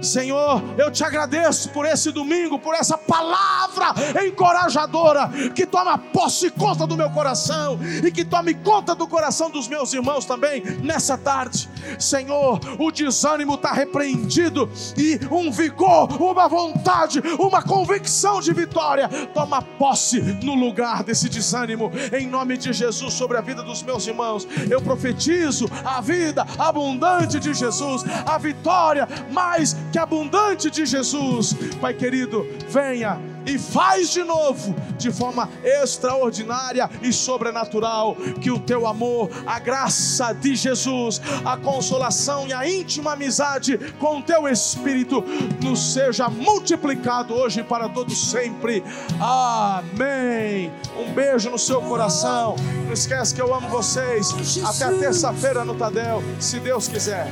[0.08, 3.94] Senhor, eu te agradeço por esse domingo, por essa palavra
[4.26, 9.50] encorajadora que toma posse e conta do meu coração e que tome conta do coração
[9.50, 11.70] dos meus irmãos também nessa tarde.
[12.00, 19.62] Senhor, o desânimo está repreendido e um vigor, uma vontade, uma convicção de vitória toma
[19.62, 24.48] posse no lugar desse desânimo, em nome de Jesus, sobre a vida dos meus irmãos.
[24.70, 31.56] Eu profetizo a vida abundante de Jesus, a vitória mais que abundante de Jesus.
[31.80, 38.86] Pai querido, venha e faz de novo, de forma extraordinária e sobrenatural, que o teu
[38.86, 45.24] amor, a graça de Jesus, a consolação e a íntima amizade com o teu Espírito
[45.64, 48.84] nos seja multiplicado hoje para todos sempre.
[49.20, 50.72] Amém.
[50.98, 52.56] Um beijo no seu coração.
[52.86, 54.34] Não esquece que eu amo vocês.
[54.66, 57.32] Até terça-feira no Tadel, se Deus quiser.